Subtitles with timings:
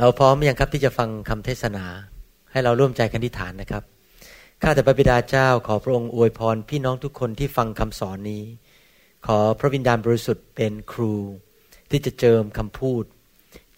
[0.00, 1.84] เราพร้อมยังครับที่จะฟังคำเทศนา
[2.50, 3.82] ให้เราร่วมใจกันที่ฐานนะครับ
[4.62, 8.44] ข้าแต่พระบิดาเจ้าขอพระองค์อวยพรพี่น้องทุกคนที่ฟังคำสอนนี้
[9.26, 11.14] ขอพระวิญญาณบริสุทธิ์เป็นครู
[11.90, 13.04] ที่จะเจิมคำพูด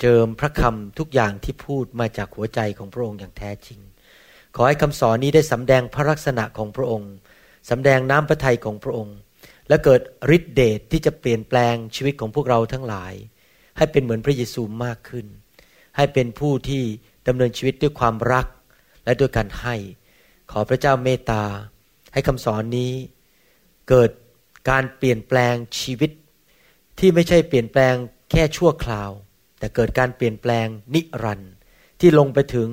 [0.01, 3.81] เจิมพระคำทุกอย่างที่พูดมาจากหัวใจของพระองค์อย่างแท้จริง
[4.57, 7.13] ขอให้คำสอนนี้ได้สำแดงพระลักษณะของพระองค์
[7.71, 9.17] สำแดงน้ำพระทัยของพระองค์
[9.69, 10.01] และเกิด
[10.37, 13.15] ฤทธิเดชทที่จะเปลี่ยนแปลงชีวิตของพวกเราทั้งหลาย
[13.77, 15.27] ให้เป็นเหมือนพระเยซูมากขึ้น
[15.97, 16.83] ให้เป็นผู้ที่
[17.27, 18.47] ดำเนินชีวิตด้วยความรัก
[19.05, 19.75] และด้วยการให้
[20.51, 21.43] ขอพระเจ้าเมตตา
[22.13, 22.93] ให้คำสอนนี้
[23.89, 24.11] เกิด
[24.71, 26.11] การเปลี่ยนแปลงชีวิต
[26.99, 27.95] ที่ไม่ใช่เปลี่ยนแปลง
[28.31, 29.11] แค่ชั่วคราว
[29.59, 31.53] แต่เกิดการเปลี่ยนแปลงนิรันดร์
[32.01, 32.69] ที่ลงไปถึง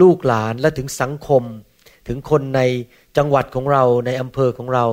[0.00, 1.42] ลูกหลานและถึงสังคม
[2.08, 2.60] ถึงคนใน
[3.16, 4.86] จังหวัดของเราในอำเภอของเรา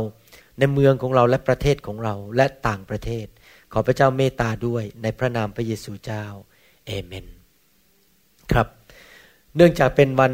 [0.60, 3.26] ในเมืองของเราและประเทศของเราและต่างประเทศ
[3.74, 6.26] ขอพระเจ้าเมตตาด้วยในพระนามพระเยซูเจ้า
[6.86, 7.41] เอเมน
[8.54, 8.68] ครับ
[9.56, 10.34] เนื่องจากเป็นวัน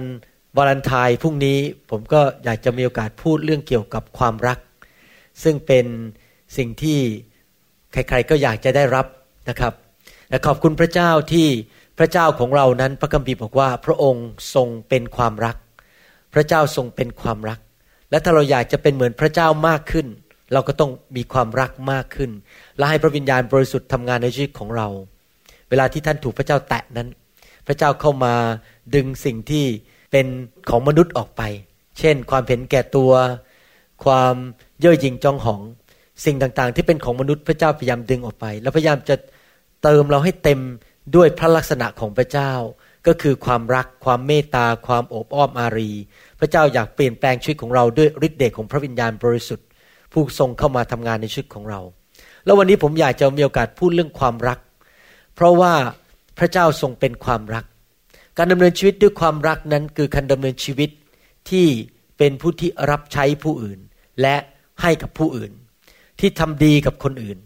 [0.57, 1.57] วาเลนไทน์พรุ่งนี้
[1.89, 4.59] ผมก็อยากจะมีโอกาสพูดเรื่องเกี่ยวกับความรัก
[5.43, 5.85] ซึ่งเป็น
[6.57, 6.99] สิ่งที่
[7.91, 9.05] ใครๆก็อยากจะได้รับ
[9.49, 9.73] นะครับ
[10.29, 11.47] และขอบคุณพระเจ้าที่
[11.97, 15.55] พระเจ้าของเรานั้นพระคัมภีร์บอกว่า พระองค์ทรงเป็นความรัก
[16.33, 17.59] พระเจ้าทรงเป็นความรัก
[18.09, 20.07] และถ้าเราอยากจะเป็นเหมือนพระเจ้ามากขึ้น
[20.53, 22.31] เราก็ต้องมีความรักมากขึ้น
[22.77, 24.87] และให้พระวิญญาณบริสุทธิ์ทำงานในชีวิตของเรา
[25.69, 27.07] เวลาที่ท่านถูกพระเจ้าแตะนั้น
[27.67, 28.33] พระเจ้าเข้ามา
[28.95, 29.65] ดึงสิ่งที่
[30.11, 30.27] เป็น
[30.69, 31.41] ของมนุษย์ออกไป
[31.99, 33.11] เช่น ความเห็นแก่ตัว
[34.05, 34.35] ความ
[34.79, 35.61] เย่อหยิ่งจองหอง
[36.25, 39.15] สิ่งต่างๆ ที่เป็นของมนุษย์พระเจ้าพยายามดึงออกไป แล้วพยายามจะ
[39.83, 40.59] เติมเราให้เต็ม
[41.15, 42.53] ด้วยพระลักษณะของพระเจ้า
[43.07, 45.91] ก็คือความรัก ความเมตตา ความโอบอ้อมอารี
[46.39, 49.67] พระเจ้าอยากเปลี่ยนแปลงชีวิตของเราด้วยฤทธิ์เดชของพระวิญญาณบริสุทธิ์
[50.11, 51.79] ผู้ทรงเข้ามาทำงานในชีวิตของเรา
[52.45, 54.59] แล้ววันนี้ผมอยากจะมีโอกาสพูดเรื่องความรัก
[55.35, 55.73] เพราะว่า
[56.37, 57.65] พระเจ้าทรงเป็นความรัก
[58.37, 60.89] การดำเนินชีวิตด้วยความรักนั้นคือการดำเนินชีวิต
[61.49, 61.67] ที่
[62.17, 63.79] เป็นผู้ที่รับใช้ผู้อื่น
[64.21, 64.35] และ
[64.81, 65.51] ให้กับผู้อื่น
[66.19, 67.37] ที่ทำดีกับคนอื่น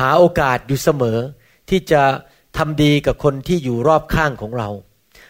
[0.00, 1.18] หาโอกาสอยู่เสมอ
[1.70, 2.02] ที่จะ
[2.58, 4.68] ทำดีกับคนที่อยู่รอบข้างของเรา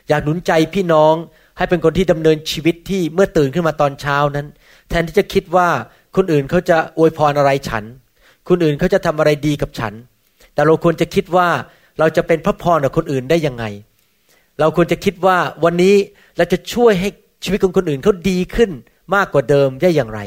[0.08, 1.14] อยากหนุนใจพี่น้อง
[1.56, 4.46] ให้เป็นคนที่ดำเนินชีวิตที่เมื่อตื่นขึ้นมาตอนเช้านั้น
[4.88, 5.68] แทนที่จะคิดว่า
[6.16, 7.84] คนอื่นเขาจะอวยพรอะไรฉัน
[8.48, 9.92] คนอื่นเขาจะทำอะไรดีกับฉัน
[10.54, 11.48] แต่เราควรจะคิดว่า
[11.98, 13.64] เราจะเป็นพระพรกับคนอื่นได้ยังไง
[14.60, 15.94] เราควรจะคิดว่าวันนี้
[16.36, 17.08] เราจะช่วยให้
[17.44, 18.70] ชีวิตของคนอื่นเขาดีขึ้น
[19.14, 20.20] มากกว่าเดิมได้อย่างไร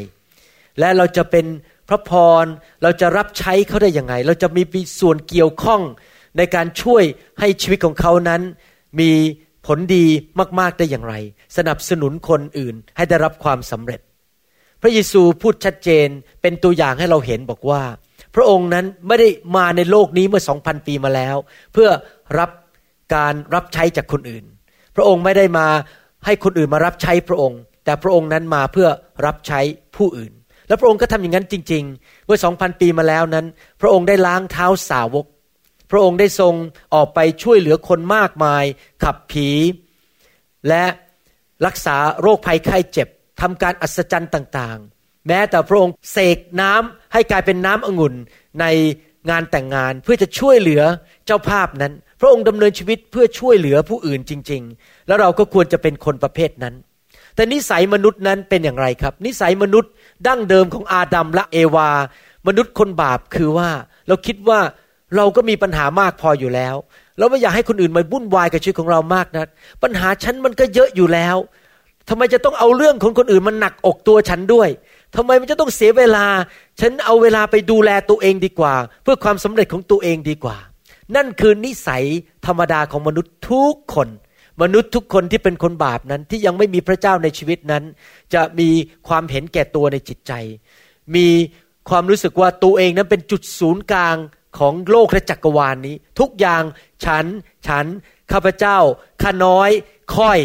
[0.80, 1.46] และเราจะเป็น
[1.90, 2.12] พระพ
[2.44, 2.46] ร
[2.84, 4.64] เราจะรับใช้เขาได้ยังไง เราจะมี
[5.00, 5.82] ส่วนเกี่ยวข้อง
[6.38, 7.04] ในการช่วย
[7.40, 8.42] ให้ชีวิตของเขานั้น
[9.00, 9.12] มี
[9.66, 10.06] ผลดี
[10.60, 11.16] มาก ๆ ได้อย่างไร
[11.58, 14.00] สนับสนุนคนอื่นให้ได้รับความสำเร็จ
[14.82, 16.08] พระเยซูพูดชัดเจน
[16.42, 17.82] เป็นตัวอย่างให้เราเห็นบอกว่า
[18.36, 21.36] พระองค์นั้นไม่ได้มาในโลกนี้เมื่อสองพันปีมาแล้ว
[21.74, 21.90] เพื่อ
[22.40, 22.50] รับ
[23.16, 24.46] การรับใช้จากคนอื่น
[24.96, 25.68] พระองค์ไม่ได้มา
[26.26, 28.88] ให้คนอื่นมารับใช้พระองค์ แต่พระองค์นั้นมาเพื่อ
[29.26, 29.60] รับใช้
[29.96, 30.32] ผู้อื่น
[30.68, 33.46] และพระองค์ก็ทำอย่างนั้นจริง ๆ เมื่อสองพันปีมาแล้วนั้น
[33.82, 35.26] พระองค์ได้ล้างเท้าสาวก
[35.92, 36.54] พระองค์ได้ทรง
[36.94, 38.64] ออกไปช่วยเหลือคนมากมาย
[39.04, 39.50] ขับผี
[40.68, 40.84] และ
[41.66, 43.08] รักษาโรคภัยไข้เจ็บ
[43.42, 48.13] ทำการอัศจรรย์ต่างๆ แม้แต่พระองค์เสกน้ำ ให้กลายเป็นน้ำองุ่น
[48.62, 48.66] ใน
[49.29, 50.81] งานแต่งงานเพื่อจะช่วยเหลือ
[51.25, 56.75] เจ้าภาพนั้น พระองค์ดำเนินชีวิตเพื่อช่วยเหลือผู้อื่นจริง ๆ แล้วเราก็ควรจะเป็นคนประเภทนั้น
[57.35, 59.91] แต่นิสัยมนุษย์นั้นเป็นอย่างไรครับ นิสัยมนุษย์
[60.28, 61.90] ดั้งเดิมของอาดัมและเอวา
[62.47, 63.69] มนุษย์คนบาปคือว่า
[64.07, 64.60] เราคิดว่า
[65.15, 66.75] เราก็มีปัญหามากพออยู่แล้ว
[67.18, 69.48] เราไม่อยากให้คนอื่นมาวุ่นวายกับชีวิตของเรามากนะัก
[69.83, 71.38] ปัญหาฉันมันก็เยอะอยู่แล้ว
[72.10, 74.69] ทำไมจะต้องเอาเรื่องของคนอื่นมันหนักอกตัวฉันด้วย
[75.15, 76.25] ทำไมมันจะต้องเสียเวลา
[76.80, 78.74] ฉันเอาเวลาไปดูแลตัวเองดีกว่า
[79.04, 80.57] เพื่อความสำเร็จของตัวเองดีกว่า
[81.15, 82.04] นั่นคือนิสัย
[82.45, 84.09] ธรรมดาของมนุษย์ทุกคน
[84.62, 87.83] มนุษย์ทุกคนที่เป็นคนบาปนั้นที่ยังไม่มีพระเจ้าในชีวิตนั้น
[88.33, 88.69] จะมี
[89.07, 90.31] ความเห็นแก่ตัวในจิตใจ
[91.15, 91.27] มี
[91.89, 94.15] ความรู้สึกว่าตัวเองนั้นเป็นจุดศูนย์กลาง
[94.60, 96.63] ของโลกและจักรวาลนนี้ ทุกอย่าง
[97.06, 97.25] ฉัน
[97.68, 97.86] ฉัน
[98.31, 98.77] ข้าพเจ้า
[99.21, 99.69] ข้าน้อย
[100.18, 100.39] ค่อย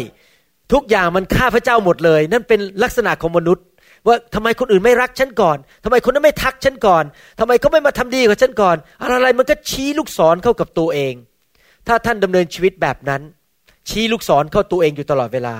[0.73, 3.65] ทุกอย่างมันข้าพระเจ้าหมดเลย นั่นเป็นลักษณะของมนุษย์
[4.07, 7.03] ว่าทำไมคนอื่นไม่รักฉันก่อนทำไมคนนั้นไม่ทักฉันก่อน
[7.39, 11.13] ทำไมเขาไม่มาทำดีกับฉันก่อน อะไรมันก็ชี้ลูกศรเข้ากับตัวเอง
[11.87, 13.21] ถ้าท่านดำเนินชีวิตแบบนั้น
[13.89, 15.55] ชี้ลูกศรเข้าตัวเองอยู่ตลอดเวลา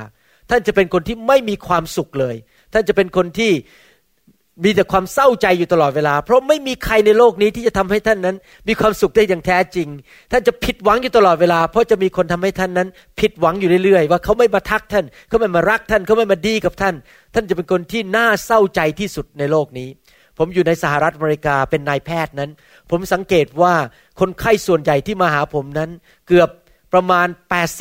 [0.50, 2.36] ท่านจะเป็นคนที่ไม่มีความสุขเลย
[2.74, 3.52] ท่านจะเป็นคนที่
[4.64, 8.36] มีแต่ความเศร้าใจอยู่ตลอดเวลา เพราะไม่มีใครในโลกนี้ที่จะทำให้ท่านนั้น
[8.68, 9.88] มีความสุขได้อย่างแท้จริง
[10.32, 12.88] ท่านจะผิดหวังอยู่ตลอดเวลา เพราะจะมีคนทำให้ท่านนั้น
[13.20, 16.96] ผิดหวังอยู่เรื่อยๆ ว่าเขาไม่มาทักท่าน เขาไม่มารักท่าน เขาไม่มาดีกับท่าน
[17.34, 19.90] ท่านจะเป็นคนที่น่าเศร้าใจที่สุดในโลกนี้
[20.38, 22.52] ผมอยู่ในสหรัฐอเมริกาเป็นนายแพทย์นั้น
[22.92, 23.74] ผมสังเกตว่า
[24.20, 25.90] คนไข้ส่วนใหญ่ที่มาหาผมนั้น
[26.28, 26.50] เกือบ
[26.94, 27.28] ประมาณ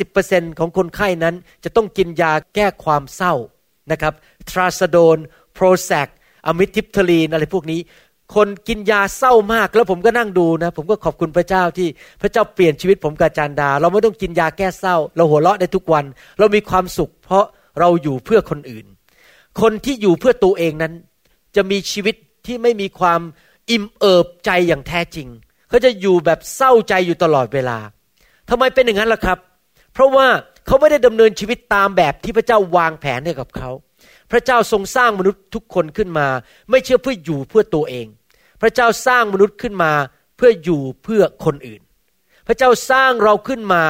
[0.03, 3.33] 80%ของคนไข้นั้น จะต้องกินยาแก้ความเศร้า
[3.91, 4.13] นะครับ
[4.49, 5.17] ทราซาโดน
[5.53, 6.07] โปรแซก
[6.45, 7.79] อะมิทิปทลีนอะไรพวกนี้
[8.35, 11.87] คนกินยาเศร้ามาก แล้วผมก็นั่งดูนะ ผมก็ขอบคุณพระเจ้าที่
[12.21, 16.05] พระเจ้าเปลี่ยนชีวิตผมกับจานดา เราไม่ต้องกินยาแก้เศร้า เราหัวเราะได้ทุกวัน
[16.39, 17.45] เรามีความสุข เพราะ
[17.79, 18.85] เราอยู่เพื่อคนอื่น
[19.61, 20.93] คนที่อยู่เพื่อตัวเองนั้น
[21.55, 22.15] จะมีชีวิต
[22.45, 23.21] ที่ไม่มีความ
[23.69, 25.27] อิ่มเอิบใจอย่างแท้จริง
[25.69, 27.77] เขาจะอยู่แบบเศร้าใจอยู่ตลอดเวลา
[28.49, 29.37] ทำไมเป็นอย่างนั้นล่ะครับ
[29.93, 30.27] เพราะว่า
[30.65, 33.69] เขาไม่ได้ดำเนินชีวิตตามแบบที่พระเจ้าวางแผนให้กับเขา
[34.31, 36.27] พระเจ้าทรงสร้างมนุษย์ทุกคนขึ้นมา
[36.69, 38.07] ไม่เชื่อเพื่ออยู่เพื่อตัวเอง
[38.61, 39.91] พระเจ้าสร้างมนุษย์ขึ้นมา
[40.37, 41.81] เพื่ออยู่เพื่อคนอื่น
[42.47, 43.83] พระเจ้าสร้างเราขึ้นมา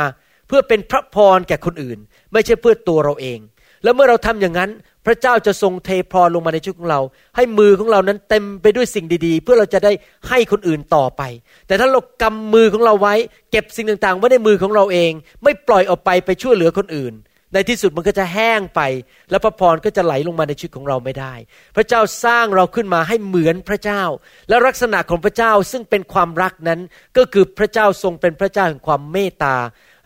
[0.48, 2.00] เพื่อเป็นพระพรแก่คนอื่น
[2.34, 3.40] ไม่ใช่เพื่อตัวเราเอง
[3.84, 4.70] แล้วเมื่อเราทำอย่างนั้น
[5.06, 7.02] พระเจ้าจะทรงเทพรลงมาในชีวิตของเรา
[7.36, 9.92] ให้มือของเรานั้นเต็มไปด้วยสิ่งดีๆ เพื่อเราจะได้
[10.30, 11.22] ให้คนอื่นต่อไป
[11.68, 13.16] แต่ถ้าเรากำมือของเราไว้
[13.52, 15.12] เก็บสิ่งต่างๆไว้ในมือของเราเอง
[15.44, 17.16] ไม่ปล่อยออกไปไปช่วยเหลือคนอื่น
[17.54, 18.82] ในที่สุดมันก็จะแห้งไป
[19.30, 21.34] แล้วพระพรก็จะไหลลงมาในชีวิตของเราไม่ได้
[21.76, 24.04] พระเจ้าสร้างเราขึ้นมาให้เหมือนพระเจ้า
[24.50, 26.80] และลักษณะของพระเจ้าซึ่งเป็นความรักนั้น
[27.18, 29.56] ก็คือพระเจ้าทรงเป็นพระเจ้าแห่งความเมตตา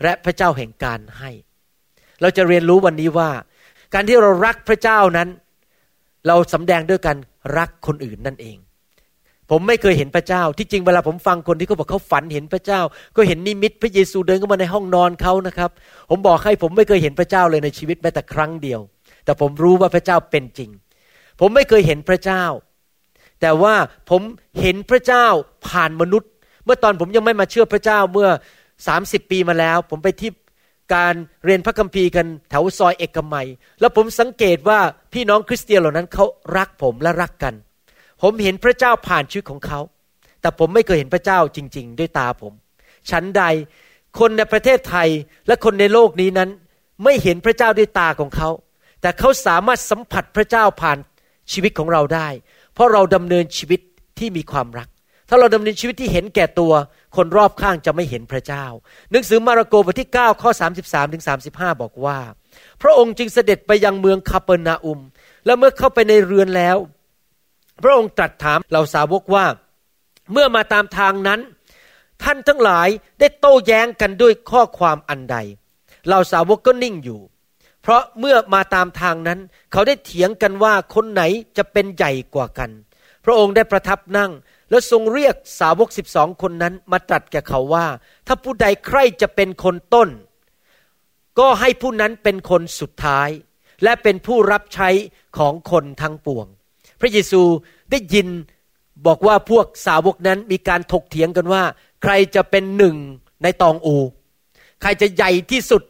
[0.02, 1.30] และพระเจ้าแห่งการให้
[2.20, 3.30] เราจะเรียนรู้วันนี้ว่า
[3.94, 5.28] การที่เรารักพระเจ้านั้น
[6.26, 7.16] เราสำแดงด้วยการ
[7.58, 8.56] รักคนอื่นนั่นเอง
[9.50, 12.80] ผมไม่เคยเห็นพระเจ้า ที่จริงเวลาผมฟังคนที่เขาบอกเขาฝันเห็นพระเจ้า
[13.16, 15.70] ก็เห็นนิมิตพระเยซูเดินเข้ามาในห้องนอนเขานะครับ
[16.10, 18.80] ผมบอกให้ผมไม่เคยเห็นพระเจ้าเลยในชีวิตแม้แต่ครั้งเดียว
[19.24, 20.70] แต่ผมรู้ว่าพระเจ้าเป็นจริง
[21.40, 22.44] ผมไม่เคยเห็นพระเจ้า
[23.40, 23.74] แต่ว่า
[24.10, 24.20] ผม
[24.60, 25.26] เห็นพระเจ้า
[25.68, 26.30] ผ่านมนุษย์
[26.64, 28.28] เมื่อตอนผมยังไม่มาเชื่อพระเจ้าเมื่อ
[28.80, 30.30] 30ปีมาแล้ว ผมไปที่
[30.94, 31.14] การ
[31.44, 33.48] เรียนพระคัมภีร์กันแถวซอยเอกมัย
[33.80, 34.80] แล้วผมสังเกตว่า
[35.12, 36.24] พี่น้องคริสเตียนเหล่านั้นเขา
[36.56, 37.54] รักผมและรักกัน
[38.22, 39.80] ผมเห็นพระเจ้าผ่านชีวิตของเขา
[40.40, 42.52] แต่ผมไม่เคยเห็นพระเจ้าจริง ๆ ด้วยตาผม
[43.10, 43.42] ฉันใด
[44.18, 45.08] คนในประเทศไทย
[45.46, 46.50] และคนในโลกนี้นั้น
[47.04, 48.50] ไม่เห็นพระเจ้าด้วยตาของเขา
[49.00, 50.98] แต่เขาสามารถสัมผัสพระเจ้าผ่าน
[51.52, 52.28] ชีวิตของเราได้
[52.74, 53.80] เพราะเราดำเนินชีวิต
[54.18, 54.88] ที่มีความรัก
[55.28, 56.72] ถ้าเราดำเนินชีวิตที่เห็นแก่ตัว
[57.16, 58.64] คนรอบข้างจะไม่เห็นพระเจ้า
[59.10, 60.50] หนังสือมาระโกบทที่ 9 ข้อ
[60.82, 62.18] 33ถึง35 บอกว่า
[62.82, 65.00] พระองค์จึงเสด็จไปยังเมืองคาเปอร์นาอุม
[65.44, 66.76] และเมื่อเข้าไปในเรือนแล้ว
[67.82, 69.44] พระองค์ตรัสถามเหล่าสาวกว่า
[70.32, 71.40] เมื่อมาตามทางนั้น
[72.22, 72.88] ท่านทั้งหลาย
[73.18, 75.36] ได้โต้แย้งกันด้วยข้อความอันใด
[76.06, 77.20] เหล่าสาวกก็นิ่งอยู่
[77.82, 79.38] เพราะเมื่อมาตามทางนั้น
[79.72, 81.22] เขาได้เถียงกันว่าคนไหน
[81.56, 82.70] จะเป็นใหญ่กว่ากัน
[83.24, 84.30] พระองค์ได้ประทับนั่ง
[84.70, 87.86] แล้วทรงเรียกสาวกสิบสองคนนั้นมาตรัสแก่เขาว่า
[88.26, 90.08] ถ้าผู้ใดใครจะเป็นคนต้น
[91.38, 93.28] ก็ให้ผู้นั้นเป็นคนสุดท้าย
[93.82, 94.88] และเป็นผู้รับใช้
[95.38, 96.46] ของคนทั้งปวง
[97.00, 97.42] พระเยซู
[97.90, 98.28] ได้ยิน
[99.06, 101.62] บอกว่าพวกสาวกนั้นมีการถกเถียงกันว่า
[102.02, 102.96] ใครจะเป็นหนึ่ง
[103.42, 103.96] ในตองอู
[104.82, 105.82] ใครจะใหญ่ที่สุด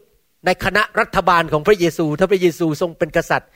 [0.47, 3.51] ในคณะรัฐบาลของพระเยซู ถ้าพระเยซูทรงเป็นกษัตริย์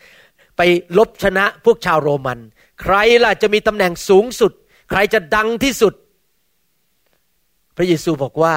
[0.57, 0.61] ไป
[0.99, 2.38] ลบชนะพวกชาวโรมัน
[2.81, 4.52] ใครล่ะจะมีตำแหน่งสูงสุด
[4.94, 5.94] ใครจะดังที่สุด
[7.76, 8.54] พระเยซูบอกว่า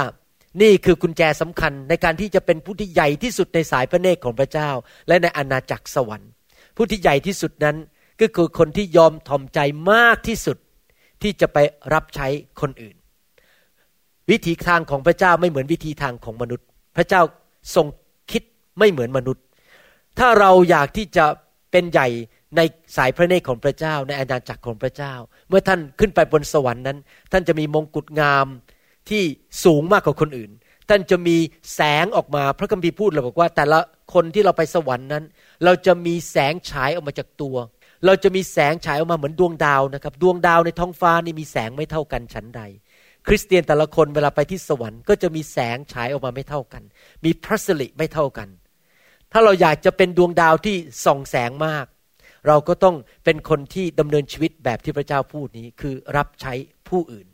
[0.61, 4.69] นี่คือกุญแจสำคัญในการที่จะเป็นผู้ที่ใหญ่ที่สุดในสายพระเนตรของพระเจ้า
[5.07, 6.31] และในอาณาจักรสวรรค์
[6.75, 7.77] ผู้ที่ใหญ่ที่สุดนั้น
[8.21, 9.59] ก็คือคนที่ยอมทอมใจ
[9.91, 10.57] มากที่สุด
[11.21, 11.57] ที่จะไป
[11.93, 12.27] รับใช้
[12.61, 12.95] คนอื่น
[14.31, 16.65] วิธีทางของพระเจ้าไม่เหมือนวิธีทางของมนุษย์
[16.95, 17.21] พระเจ้า
[17.75, 17.87] ทรง
[18.31, 18.43] คิด
[18.79, 19.43] ไม่เหมือนมนุษย์
[20.19, 21.25] ถ้าเราอยากที่จะ
[21.71, 22.07] เป็นใหญ่
[22.55, 22.61] ใน
[22.97, 25.13] สายพระเนตรของพระเจ้า ในอาณาจักรของพระเจ้า
[25.49, 26.97] เมื่อท่านขึ้นไปบนสวรรค์นั้น
[27.31, 28.47] ท่านจะมีมงกุฎงาม
[29.09, 29.23] ที่
[29.63, 30.51] สูงมากกว่าคนอื่น
[30.89, 31.37] ท่านจะมี
[31.75, 33.79] แสงออกมาพระคัมภีร์พูดเราบอกว่า แต่ละ
[34.13, 35.23] คนที่เราไปสวรรค์นั้น
[35.63, 37.55] เราจะมีแสงฉายออกมาจากตัว
[38.05, 42.61] เราจะมีแสงฉายออกมาเหมือนดวงดาวนะครับ ดวงดาวในท้องฟ้านี่มีแสงไม่เท่ากันชั้นใด
[43.27, 46.83] คริสเตียนแต่ละคนเวลาไปที่สวรรค์ก็จะมีแสงฉายออกมาไม่เท่ากัน
[47.25, 48.49] มีพระสิริไม่เท่ากัน
[49.31, 50.75] ถ้าเราอยากจะเป็นดวงดาวที่
[51.05, 51.85] ส่องแสงมาก
[52.47, 56.53] เราก็ต้องเป็นคนที่ดำเนินชีวิตแบบที่พระเจ้าพูดนี้คือรับใช้
[56.89, 57.27] ผู้อื่น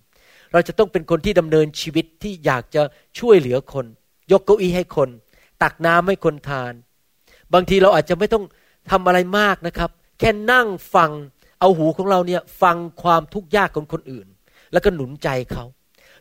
[0.52, 2.82] เราจะต้องเป็นคนที่ดำเนินชีวิตที่อยากจะ
[3.20, 3.86] ช่วยเหลือคน
[4.32, 5.10] ยกเก้าอี้ให้คน
[5.64, 6.74] ตักน้ำให้คนทาน
[7.54, 8.44] บางทีเราอาจจะไม่ต้อง
[8.92, 9.90] ทำอะไรมากนะครับ
[10.20, 11.12] แค่นั่งฟัง
[11.60, 14.28] เอาหูของเราเนี่ยฟังความทุกข์ยากของคนอื่น
[14.74, 15.66] แล้วก็หนุนใจเขา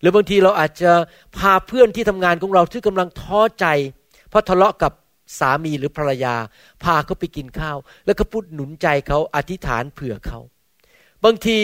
[0.00, 0.92] หรือบางทีเราอาจจะ
[1.36, 3.66] พาเพื่อนที่ทำงานของเราที่กำลังท้อใจ
[4.30, 4.92] เพราะทะเลาะกับ
[5.38, 6.34] สามีหรือภรรยา
[6.82, 10.38] พาเขาไปกินข้าว แล้วก็พูดหนุนใจเขาอธิษฐานเผื่อเขา
[11.24, 11.58] บางที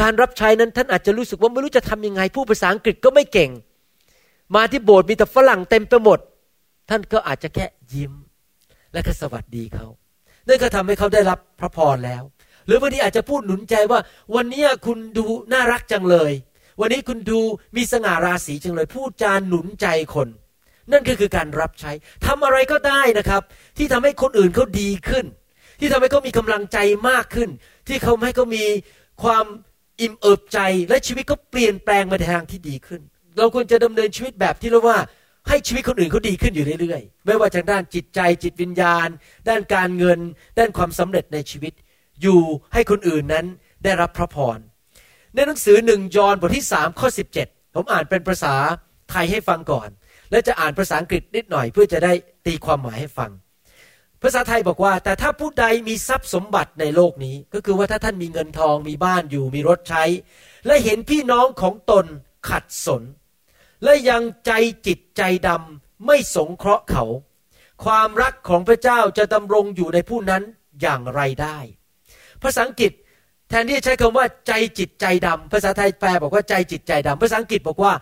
[0.00, 3.50] การรับใช้นั้นท่านอาจจะรู้สึกว่าไม่รู้จะทำยังไงผู้ภาษาอังกฤษก็ไม่เก่ง
[4.54, 6.18] มาที่โบสถ์มีแต่ฝรั่งเต็มไปหมด
[6.90, 8.12] ท่านก็อาจจะแค่ยิ้ม
[8.92, 9.86] และก็สวัสดีเขา
[10.48, 12.22] นั่นก็ทำให้เขาได้รับพระพรแล้ว
[12.66, 14.00] หรือบางทีอาจจะพูดหนุนใจว่า
[14.36, 16.32] วันนี้คุณดูน่ารักจังเลย
[16.80, 17.40] วันนี้คุณดู
[17.76, 20.28] มีสง่าราศีจังเลย พูดจาหนุนใจคน
[20.92, 21.92] นั่นก็คือการรับใช้
[22.26, 23.42] ทำอะไรก็ได้นะครับ
[23.78, 25.24] ที่ทำให้คนอื่นเขาดีขึ้น
[25.80, 26.78] ที่ทำให้เขามีกำลังใจ
[27.08, 27.48] มากขึ้น
[27.88, 28.64] ที่เขาให้เขามี
[29.22, 29.44] ความ
[30.00, 33.00] อิ่มเอิบใจและชีวิตก็เปลี่ยนแปลงมาในทางที่ดีขึ้น
[33.36, 34.98] เราควรจะดำเนินชีวิตแบบที่เรียกว่า
[35.48, 39.08] ให้ชีวิตคนอื่นเขาดีขึ้นอยู่เรื่อยๆ ไม่ว่าจากด้านจิตใจจิตวิญญาณ
[39.48, 40.18] ด้านการเงิน
[40.58, 41.72] ด้านความสำเร็จในชีวิต
[42.22, 42.40] อยู่
[42.72, 43.46] ให้คนอื่นนั้น
[43.84, 44.58] ได้รับพระพร
[45.34, 48.54] ในหนังสือหนึ่งยอห์นบทที่สามข้อสิบเจ็ดผมอ่านเป็นภาษา
[49.10, 49.88] ไทยให้ฟังก่อน
[50.30, 52.12] และจะอ่านภาษาอังกฤษนิดหน่อยเพื่อจะได้
[52.46, 53.30] ตีความหมายให้ฟัง
[54.22, 60.04] ภาษาไทยบอกว่า แต่ถ้าผู้ใดมีทรัพย์สมบัติในโลกนี้ ก็คือว่าถ้าท่านมีเงินทองมีบ้านอยู่มีรถใช้
[60.66, 62.04] และเห็นพี่น้องของตน
[62.48, 63.02] ขัดสน
[63.84, 64.52] และยังใจ
[64.86, 67.04] จิตใจดำไม่สงเคราะห์เขา
[67.84, 70.42] ความรักของพระเจ้าจะดำรงอยู่ในผู้นั้น
[70.82, 71.58] อย่างไรได้
[72.42, 72.92] ภาษาอังกฤษ
[73.48, 77.92] แทนที่จะใช้คำว่าใจจิตใจดำภาษาไทยแปลบอกว่าใจจิตใจดำภาษาอังกฤษบอกว่า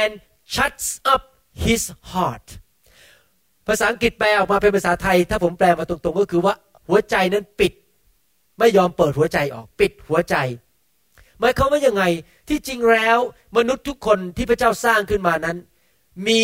[0.00, 0.12] and
[0.54, 1.22] shuts up
[1.64, 2.46] his heart
[3.68, 6.54] ภาษาอังกฤษแปลออกมาเป็นภาษาไทย ถ้าผมแปลมาตรงๆ ก็คือว่า
[6.88, 7.72] หัวใจนั้นปิด
[8.58, 10.36] ไม่ยอมเปิดหัวใจออก ปิดหัวใจ
[11.40, 12.04] หมายความว่ายังไง
[12.48, 13.18] ที่จริงแล้ว
[13.56, 15.56] มนุษย์ทุกคนที่พระเจ้าสร้างขึ้นมานั้น
[16.26, 16.40] มี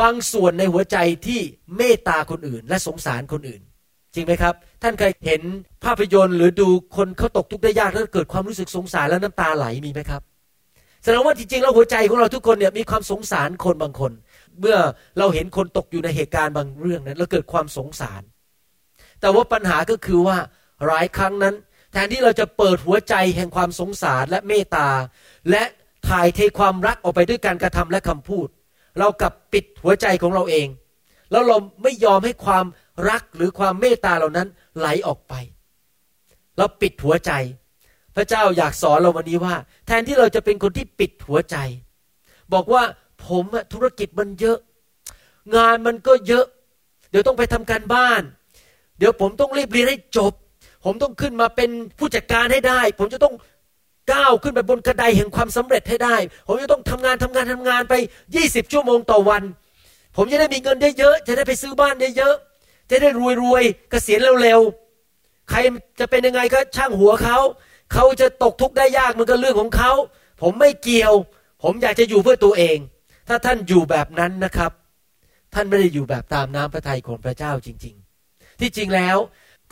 [0.00, 1.40] บางส่วนในหัวใจที่
[1.76, 3.62] เมตตาคนอื่น และสงสารคนอื่น
[4.14, 5.42] จริงไหมครับ ท่านเคยเห็น
[5.84, 10.22] ภาพยนตร์หรือดูคนเขาตกทุกข์ได้ยากแล้วเกิดความรู้สึกสงสารแล้วน้ำตาไหลมีไหมครับ
[11.02, 14.12] แสดงว่าจริงๆแล้วหัวใจของเราทุกคนเนี่ยมีความสงสารคนบางคน
[14.60, 14.76] เมื่อ
[15.18, 18.22] เราเห็นคนตกอยู่ในเหตุการณ์บางเรื่องนั้นเราเกิดความสงสาร
[19.20, 20.38] แต่ว่าปัญหาก็คือว่า
[20.86, 21.54] หลายครั้งนั้น
[21.92, 24.88] แทนที่เราจะเปิดหัวใจแห่งความสงสารและเมตตา
[25.50, 25.62] และ
[26.08, 28.48] ถ่ายเทความรักออกไปด้วยการกระทำและคำพูด
[28.98, 30.68] เรากลับปิดหัวใจของเราเอง
[31.30, 32.66] แล้วเราไม่ยอมให้ความ
[33.10, 34.48] รักหรือความเมตตาเหล่านั้น
[34.78, 35.34] ไหลออกไป
[36.56, 37.32] เราปิดหัวใจ
[38.16, 39.54] พระเจ้าอยากสอนเราวันนี้ว่า
[39.86, 41.56] แทนที่เราจะเป็นคนที่ปิดหัวใจ
[42.52, 42.82] บอกว่า
[43.26, 44.58] ผมธุรกิจมันเยอะ
[45.56, 46.46] งานมันก็เยอะ
[47.10, 48.22] เดี๋ยวต้องไปทำการบ้าน
[48.98, 50.32] เดี๋ยวผมต้องรีบเรียนให้จบ
[50.84, 53.34] ผมต้องขึ้นมาเป็นผู้จัดการให้ได้ ผมจะต้อง
[54.12, 57.94] ก้าวขึ้นไปบนกระไดแห่งความสำเร็จให้ได้ ผมจะต้องทำงานทำงานทำงานไป
[58.34, 59.42] ยี่สิบชั่วโมงต่อวัน
[60.16, 62.34] ผมจะได้มีเงินได้เยอะจะได้ไปซื้อบ้านได้เยอะ
[62.90, 65.58] จะได้รวยรวยเกษียณเร็วๆใคร
[66.00, 67.38] จะเป็นยังไงก็ช่างหัวเขา
[67.92, 69.92] เขาจะตกทุกข์ได้ยากมันก็เรื่องของเขา
[70.42, 71.14] ผมไม่เกี่ยว
[71.62, 72.78] ผมอยากจะอยู่เพื่อตัวเอง
[73.32, 74.72] ถ้าท่านอยู่แบบนั้นนะครับ
[75.54, 77.94] ท่านไม่ได้อยู่แบบตามน้ำพระทัยของพระเจ้าจริง
[78.26, 79.16] ๆ ที่จริงแล้ว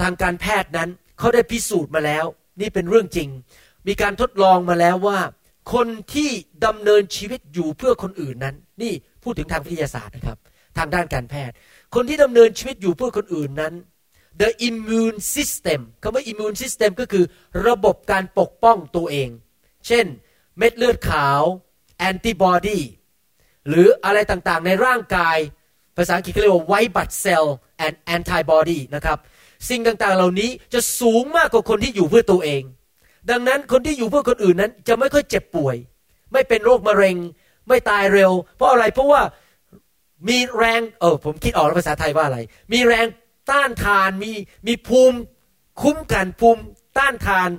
[0.00, 0.88] ทางการแพทย์นั้น
[1.19, 2.25] เขาได้พิสูจน์มาแล้ว
[2.61, 3.29] นี่เป็นเรื่องจริง
[3.87, 5.19] มีการทดลองมาแล้วว่า
[5.73, 6.31] คนที่
[6.67, 10.38] ดำเนินชีวิตอยู่เพื่อคนอื่นนั้น นี่พูดถึงทางวิทยาศาสตร์นะครับ
[10.79, 11.55] ทางด้านการแพทย์
[11.95, 13.75] คนที่ดำเนินชีวิตอยู่เพื่อคนอื่นนั้น
[14.41, 17.25] the immune system คำว่า immune system ก็คือ
[17.67, 19.29] ระบบการปกป้องตัวเอง
[19.87, 20.07] เช่น
[20.59, 21.41] เม็ดเลือดขาว
[22.09, 22.81] antibody
[23.69, 25.39] หรืออะไรต่างๆ ในร่างกาย
[25.97, 27.47] ภาษาอังกฤษเรียกว่า white blood cell
[27.85, 29.19] and antibody นะครับ
[29.69, 32.63] สิ่งต่างๆ เหล่านี้จะสูงมากกว่าคนที่อยู่เพื่อตัวเอง
[33.31, 35.77] ดังนั้นคนที่อยู่เพื่อคนอื่นนั้นจะไม่ค่อยเจ็บป่วย
[36.33, 37.17] ไม่เป็นโรคมะเร็ง
[37.69, 39.23] ไม่ตายเร็ว เพราะอะไรเพราะว่า
[40.29, 42.39] มีแรงเออผมคิดออกแล้วภาษาไทยว่าอะไร
[42.73, 43.07] มีแรง
[43.51, 44.33] ต้านทานมี
[44.67, 45.19] มีภูมิ
[45.81, 46.63] คุ้มกันภูมิ
[46.99, 47.51] ต้านทาน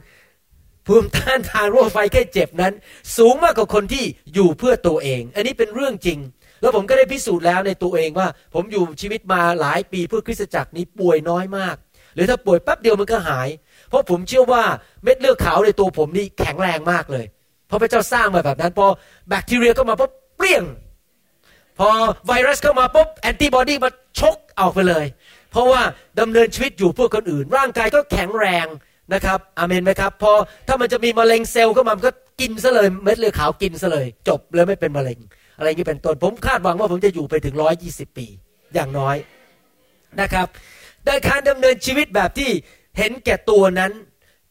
[0.89, 2.73] ภูมิต้านทานโรคไฟแค่เจ็บนั้น
[3.17, 6.19] สูงมากกว่าคนที่อยู่เพื่อตัวเอง อันนี้เป็นเรื่องจริง
[6.61, 11.75] แล้วผมก็ได้พิสูจน์แล้วในตัวเองว่า ผมอยู่ชีวิตมาหลายปีเพื่อคริสตจักรนี้ป่วยน้อยมาก
[12.15, 13.49] หรือถ้าป่วยแป๊บเดียวมันก็หาย
[13.89, 14.63] เพราะผมเชื่อว่า
[15.03, 17.25] เม็ดเลือดขาวในตัวผมนี่แข็งแรงมากเลย
[17.67, 18.87] เพราะพระเจ้าสร้างมาแบบนั้น พอ
[19.29, 20.63] แบคทีเรียเข้ามาปุ๊บเปรี้ยง
[21.79, 21.89] พอ
[22.27, 25.05] ไวรัสเข้ามาปุ๊บแอนติบอดีมาชกออกไปเลย
[25.51, 25.81] เพราะว่า
[26.19, 28.67] ดำเนินชีวิตอยู่เพื่อคนอื่น ร่างกายก็แข็งแรง
[29.13, 30.31] นะครับเอเมนไหมครับ พอ
[30.67, 35.19] ถ้ามันจะมีมะเร็งเซลล์เข้ามามันก็กินซะเลยเม็ดเลือดขาวกินซะเลย จบเลยไม่เป็นมะเร็ง
[35.57, 38.27] อะไรอย่างนี้เป็นต้นผมคาดหวังว่าผมจะอยู่ไปถึงร้อยยี่สิบปี
[38.73, 39.15] อย่างน้อย
[40.21, 40.47] นะครับ
[41.05, 42.51] แต่การดำเนินชีวิตแบบที่
[42.97, 43.91] เห็นแก่ตัวนั้น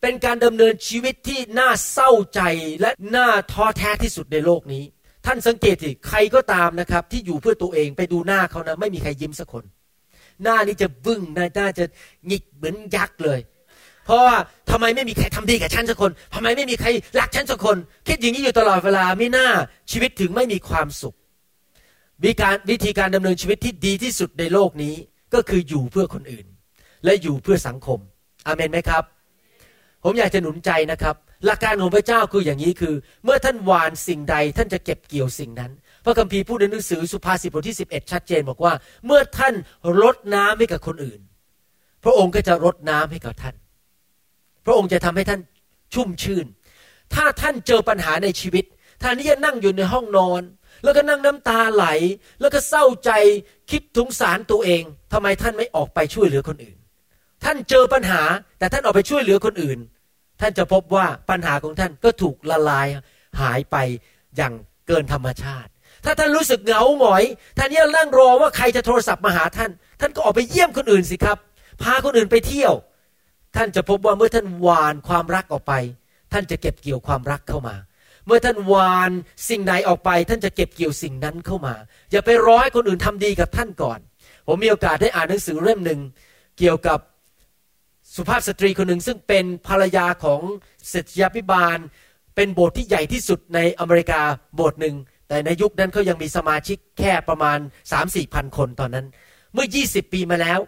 [0.02, 2.40] เป็นการดำเนินชีวิตที่น่าเศร้าใจ
[2.80, 4.84] และน่าท้อแท้ที่สุดในโลกนี้
[5.26, 9.64] ท่านสังเกตสิใครก็ตามนะครับ ที่อยู่เพื่อตัวเองไปดูหน้าเขานะไม่มีใครยิ้มสักคน
[10.42, 11.84] หน้านี้จะบึ้งหน้าจะ
[12.26, 13.38] หงิกเหมือนยักษ์เลย
[14.08, 14.36] เพราะว่า
[14.70, 16.88] ทำไมไม่มีใครทำดีกับฉันสักคนทำไมไม่มีใคร
[17.20, 17.76] รักฉันสักคน
[18.08, 19.48] คิดอย่างนี้อยู่ตลอดเวลาไม่น่า
[19.90, 21.16] ชีวิตถึงไม่มีความสุข
[22.24, 24.94] วิการวิธีการดำเนินชีวิตที่ดีที่สุดในโลกนี้
[25.34, 26.46] ก็คืออยู่เพื่อคนอื่น
[27.04, 27.98] และอยู่เพื่อสังคม
[28.46, 29.04] อเมนไหมครับ
[30.04, 31.14] ผมอยากจะหนุนใจนะครับ
[31.46, 35.72] หลักการของพระเจ้าคืออย่างนี้คือ เมื่อท่านหวานสิ่งใดท่านจะเก็บเกี่ยวสิ่งนั้น
[36.04, 38.72] พระคัมภีร์พูดในหนังสือสุภาษิตบทที่ 11 ชัดเจนบอกว่า
[39.06, 39.54] เมื่อท่าน
[40.02, 41.20] รดน้ำให้กับคนอื่น
[42.04, 43.54] พระองค์ก็จะรดน้ำให้กับท่าน
[44.68, 45.40] พระองค์จะทำให้ท่าน
[45.94, 46.46] ชุ่มชื่น
[47.14, 48.64] ถ้าท่านเจอปัญหาในชีวิต
[49.02, 50.42] ท่านนี้จะนั่งอยู่ในห้องนอน
[50.84, 51.86] แล้วก็นั่งน้ำตาไหล
[52.40, 53.10] แล้วก็เศร้าใจ
[53.70, 54.82] คิดทุงสารตัวเอง
[55.12, 56.76] ทำไมท่านไม่ออกไปช่วยเหลือคนอื่น
[57.44, 58.22] ท่านเจอปัญหา
[58.58, 59.78] แต่ท่านออกไปช่วยเหลือคนอื่น
[60.40, 62.86] ท่านจะพบว่าปัญหาของท่านก็ถูกละลาย
[63.40, 63.76] หายไป
[64.36, 64.54] อย่าง
[64.86, 65.70] เกินธรรมชาติ
[66.04, 67.24] ถ้าท่านรู้สึกเหงาหงอย
[67.58, 69.70] ท่านยังนั่งรอว่าใครจะโทรศัพท์มาหาท่าน
[70.00, 71.38] ท่านก็ออกไปเยี่ยมคนอื่นสิครับ
[71.82, 72.74] พาคนอื่นไปเที่ยว
[73.56, 75.72] ท่านจะพบว่าเมื่อท่านหวานความรักออกไป
[76.32, 77.76] ท่านจะเก็บเกี่ยวความรักเข้ามา
[78.26, 79.10] เมื่อท่านวาน
[79.48, 81.74] สิ่งใดออกไป ท่านจะเก็บเกี่ยวสิ่งนั้นเข้ามา
[82.10, 83.98] อย่าไปรอให้คนอื่นทำดีกับท่านก่อน
[84.46, 86.00] ผมมีโอกาสได้อ่านหนังสือเล่มหนึ่ง
[86.58, 86.98] เกี่ยวกับ
[88.16, 90.40] สุภาพสตรีคนหนึ่งซึ่งเป็นภรรยาของ
[90.88, 91.78] เศรษฐยาพิบาล
[92.36, 94.20] เป็นโบสถ์ที่ใหญ่ที่สุดในอเมริกา
[94.54, 94.96] โบสถ์หนึ่ง
[95.28, 97.58] แต่ในยุคนั้นเขายังมีสมาชิกแค่ประมาณ
[97.90, 99.06] 3 4พันคนตอนนั้น
[99.52, 100.60] เมื่อ 20 ปีมาแล้ว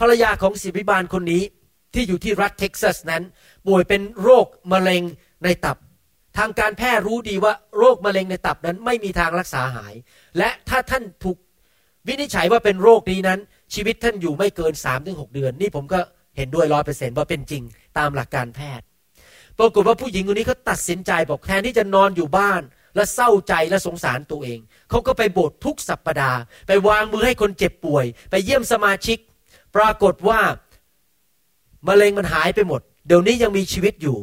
[0.00, 1.42] ภรรยาของศิบิบาลคนนี้
[1.94, 3.22] ที่อยู่ที่รัฐเท็กซัสนั้น
[3.66, 5.02] ป่วยเป็นโรคมะเร็ง
[5.44, 5.76] ในตับ
[6.38, 9.94] ทางการแพทย์รู้ดีว่าโรคมะเร็งในตับนั้นไม่มีทางรักษาหาย
[10.38, 11.36] และถ้าท่านถูก
[12.06, 13.40] วินิจฉัยว่าเป็นโรคนี้นั้น
[13.74, 16.00] ชีวิตท่านอยู่ไม่เกิน3าถึงหเดือน นี่ผมก็
[16.36, 17.62] เห็นด้วยร้อยเปอร์เซ็นต์ว่าเป็นจริง
[17.98, 18.84] ตามหลักการแพทย์
[19.58, 22.62] ปรากฏว่าผู้หญิงคนนี้เขาตัดสินใจบอกแทนที่จะนอนอยู่บ้าน
[22.94, 24.58] และเศร้าใจและสงสารตัวเอง
[24.90, 29.18] เขาก็ไปโบสถ์ทุกสัปปดาห์ ไปวางมือให้คนเจ็บป่วย ไปเยี่ยมสมาชิก
[29.76, 30.40] ปรากฏว่า
[31.88, 34.18] มะเร็งมันหายไปหมด เดี๋ยวนี้ยังมีชีวิตอยู่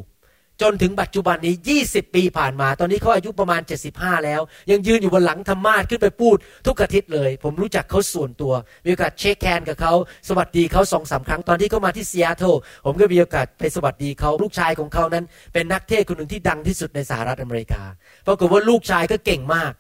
[0.61, 3.61] จนถึงปัจจุบันนี้ 20 ปีผ่านมา ตอนนี้เขาอายุประมาณ
[3.93, 8.53] 75 แล้ว ยังยืนอยู่บนหลังธรรมาทขึ้นไปพูด ทุกอาทิตย์เลย ผมรู้จักเขาส่วนตัว
[8.85, 9.93] มีโอกาสเช็คแคนกับเขา
[10.27, 17.83] สวัสดีเขาสองสาครั้ง ตอนที่เขามาที่ซีแอตเทิลผมก็มีโอกาสไปสวัสดีเขา ลูกชายของเขานั้น เป็นนักเทศคนหนึ่งที่ดังที่สุดในสหรัฐอเมริกา
[18.27, 19.71] ปรากฏว่าลูกชายก็เก่งมาก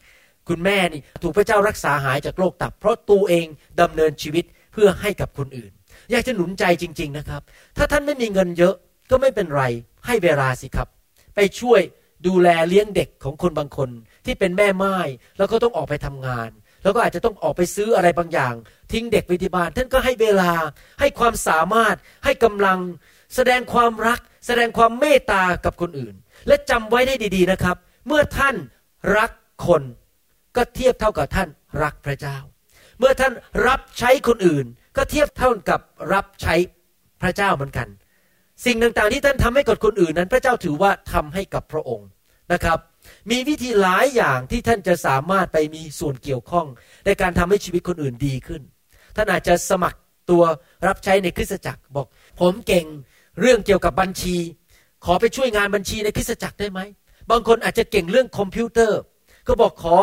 [0.49, 3.47] คุณแม่นี่ถูกพระเจ้ารักษาหายจากโรคตับ เพราะตัวเอง
[3.81, 5.71] ดำเนินชีวิตเพื่อให้กับคนอื่น
[6.11, 7.41] อยากจะหนุนใจจริง ๆนะครับ
[7.77, 8.75] ถ้าท่านไม่มีเงินเยอะ
[9.11, 9.63] ก็ไม่เป็นไร
[10.05, 10.87] ให้เวลาสิครับ
[11.35, 11.81] ไปช่วย
[12.27, 13.89] ดูแลเลี้ยงเด็กของคนบางคน
[14.25, 14.97] ที่เป็นแม่ไม้
[15.37, 16.49] แล้วก็ต้องออกไปทำงาน
[16.83, 18.53] แล้วก็อาจจะต้องออกไปซื้ออะไรบางอย่าง
[18.91, 20.51] ทิ้งเด็กไว้ที่บ้าน ท่านก็ให้เวลา
[20.99, 21.95] ให้ความสามารถ
[22.25, 22.79] ให้กำลัง
[23.35, 26.15] แสดงความรัก แสดงความเมตตากับคนอื่น
[26.47, 28.55] และจำไว้ได้ดีๆนะครับ เมื่อท่าน
[29.17, 29.31] รัก
[29.67, 29.83] คน
[30.55, 31.49] ก็เทียบเท่ากับท่าน
[31.83, 32.37] รักพระเจ้า
[32.99, 33.33] เมื่อท่าน
[33.67, 34.65] รับใช้คนอื่น
[34.99, 35.81] ก็เทียบเท่ากับ
[36.13, 36.55] รับใช้
[37.21, 37.87] พระเจ้าเหมือนกัน
[38.65, 42.07] สิ่งต่างๆที่ท่านทำให้กับคนอื่นนั้น พระเจ้าถือว่าทำให้กับพระองค์
[42.53, 42.79] นะครับ
[43.31, 46.67] มีวิธีหลายอย่างที่ท่านจะสามารถไปมีส่วนเกี่ยวข้อง
[47.05, 48.61] ในการทำให้ชีวิตคนอื่นดีขึ้น
[49.15, 50.43] ท่านอาจจะสมัครตัว
[50.87, 52.07] รับใช้ในคริสตจักรบอก
[52.39, 52.85] ผมเก่ง
[53.39, 54.35] เรื่องเกี่ยวกับบัญชี
[55.05, 56.79] ขอไปช่วยงานบัญชีในคริสตจักรได้ไหม
[57.31, 58.99] บางคนอาจจะเก่งเรื่องคอมพิวเตอร์
[59.47, 59.95] ก็บอกขอ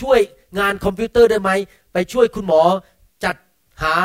[0.00, 0.20] ช่วย
[0.58, 1.50] งานคอมพิวเตอร์ได้ไหม
[1.92, 2.62] ไปช่วยคุณหมอ
[3.24, 3.36] จัด
[3.82, 3.96] หา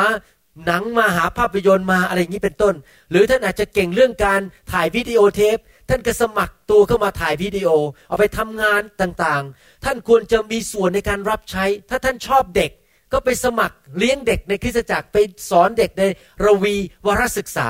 [0.66, 2.76] หนังมาหาภาพยนตร์มาอะไรอย่างนี้เป็นต้น
[3.12, 4.42] หรือท่านอาจจะเก่งเรื่องการ
[4.72, 5.58] ถ่ายวิดีโอเทป
[5.90, 7.70] ท่านก็สมัครตัวเข้ามาถ่ายวิดีโอ
[8.08, 12.72] เอาไปทำงานต่างๆ ท่านควรจะมีส่วนในการรับใช้ ถ้าท่านชอบเด็ก
[13.14, 15.18] ก็ไปสมัครเลี้ยงเด็กในคริสตจักรไป
[15.50, 16.04] สอนเด็กใน
[16.46, 16.76] ระวี
[17.08, 17.70] วารศึกษา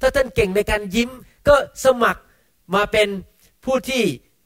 [0.00, 1.10] ถ้าท่านเก่งในการยิ้ม
[1.48, 2.20] ก็สมัคร
[2.74, 3.08] มาเป็น
[3.64, 4.04] ผู้ที่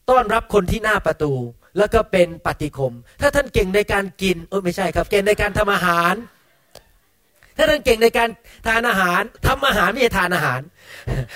[0.09, 1.33] ต้อนรับคนที่หน้าประตู
[1.77, 6.13] แล้วก็เป็นปฏิคม ถ้าท่านเก่งในการกินเออไม่ใช่ครับ เก่งในการทำอาหาร
[7.57, 8.29] ถ้าท่านเก่งในการ
[8.67, 10.61] ทานอาหารทำอาหารไม่ใช่ทานอาหาร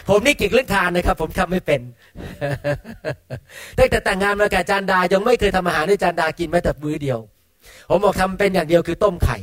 [0.10, 1.82] ผมนี่เก่งเรื่องทานนะครับ ผมทำไม่เป็น
[3.78, 7.20] ตั้งแต่แต่งงานมากับจานดายังไม่เคยทำอาหารให้จานดากินแม้แต่มื้อเดียว
[7.90, 9.38] ผมบอกทำเป็นอย่างเดียวคือต้มไข่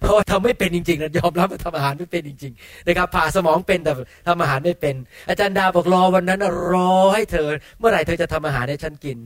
[0.00, 3.92] เพราะว่าทำไม่เป็นจริงๆนะยอมรับว่าทำอาหารไม่เป็นจริง ๆ นะครับ ผ่าสมองเป็นแต่
[4.28, 4.94] ทำอาหารไม่เป็น
[5.28, 9.18] อาจารย์ดาบอกรอวันนั้นรอให้เธอ เมื่อไหร่เธอจะทำอาหารให้ฉันกิน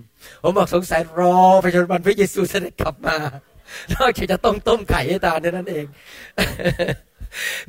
[0.43, 3.17] ผมบอกสงสัยรอไปจนวันพระเยซูเสด็จกลับมา
[3.95, 5.87] นอกจากจะต้องต้มไข่ให้ทานนั่นเอง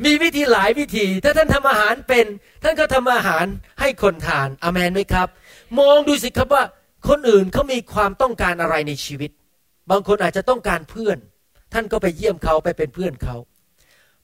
[0.05, 2.25] มีวิธีหลายวิธี ถ้าท่านทำอาหารเป็น
[2.63, 3.45] ท่านก็ทำอาหาร
[3.79, 5.27] ให้คนทานอเมนไหมครับ
[5.79, 6.63] มองดูสิครับว่า
[7.07, 9.31] คนอื่นเขามีความต้องการอะไรในชีวิต
[9.91, 11.17] บางคนอาจจะต้องการเพื่อน
[11.73, 13.35] ท่านก็ไปเยี่ยมเขาไปเป็นเพื่อนเขา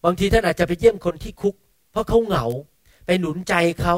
[0.05, 1.55] บางทีท่านอาจจะไปเยี่ยมคนที่คุก
[1.91, 2.45] เพราะเขาเหงา
[3.05, 3.95] ไปหนุนใจเขา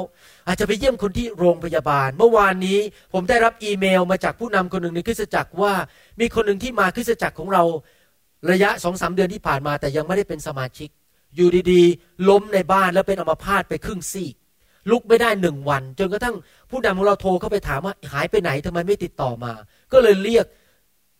[0.47, 2.79] อาจจะไปเยี่ยมคนที่โรงพยาบาล เมื่อวานนี้
[3.13, 5.73] ผมได้รับอีเมลมาจากผู้นำคนหนึ่งในคริสตจักรว่า
[6.19, 7.63] มีคนหนึ่งที่มาคริสตจักรของเรา
[8.51, 10.89] ระยะสองสาเดือนที่ผ่านมา แต่ยังไม่ได้เป็นสมาชิก
[11.35, 14.35] อยู่ดีๆ ล้มในบ้านแล้วเป็นอัมพาตไปครึ่งซีก
[14.91, 16.35] ลุกไม่ได้หนึ่งวัน จนกระทั่ง
[16.69, 19.53] ผู้นำของเราโทรเข้าไปถามว่าหายไปไหนทำไมไม่ติดต่อมา
[19.91, 20.45] ก็เลยเรียก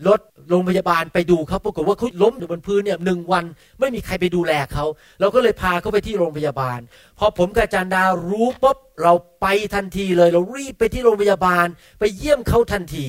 [0.08, 3.46] รถโรงพยาบาลไปดูเขาปรากฏว่าเขาล้มอยู่บนพื้นเนี่ยหนึ่งวัน
[3.80, 4.86] ไม่มีใครไปดูแลเขา
[5.20, 6.80] เราก็เลยพาเขาไปที่โรงพยาบาล
[7.20, 11.68] พอผมกับอาจารย์ดารู้ปุ๊บเราไปทันทีเลย เรารีบไปที่โรงพยาบาล
[12.00, 13.06] ไปเยี่ยมเขาทันที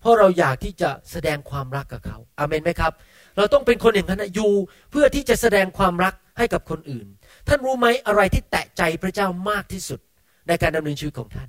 [0.00, 2.92] เพราะเราอยากที่จะแสดงความรักกับเขาอาเมนไหมครับ
[3.36, 4.52] เราต้องเป็นคนอย่างนั้นอยู่
[4.90, 7.06] เพื่อที่จะแสดงความรักให้กับคนอื่น
[7.48, 10.00] ท่านรู้ไหมอะไรที่แตะใจพระเจ้ามากที่สุด
[10.48, 11.48] ในการดำเนินชีวิตของท่าน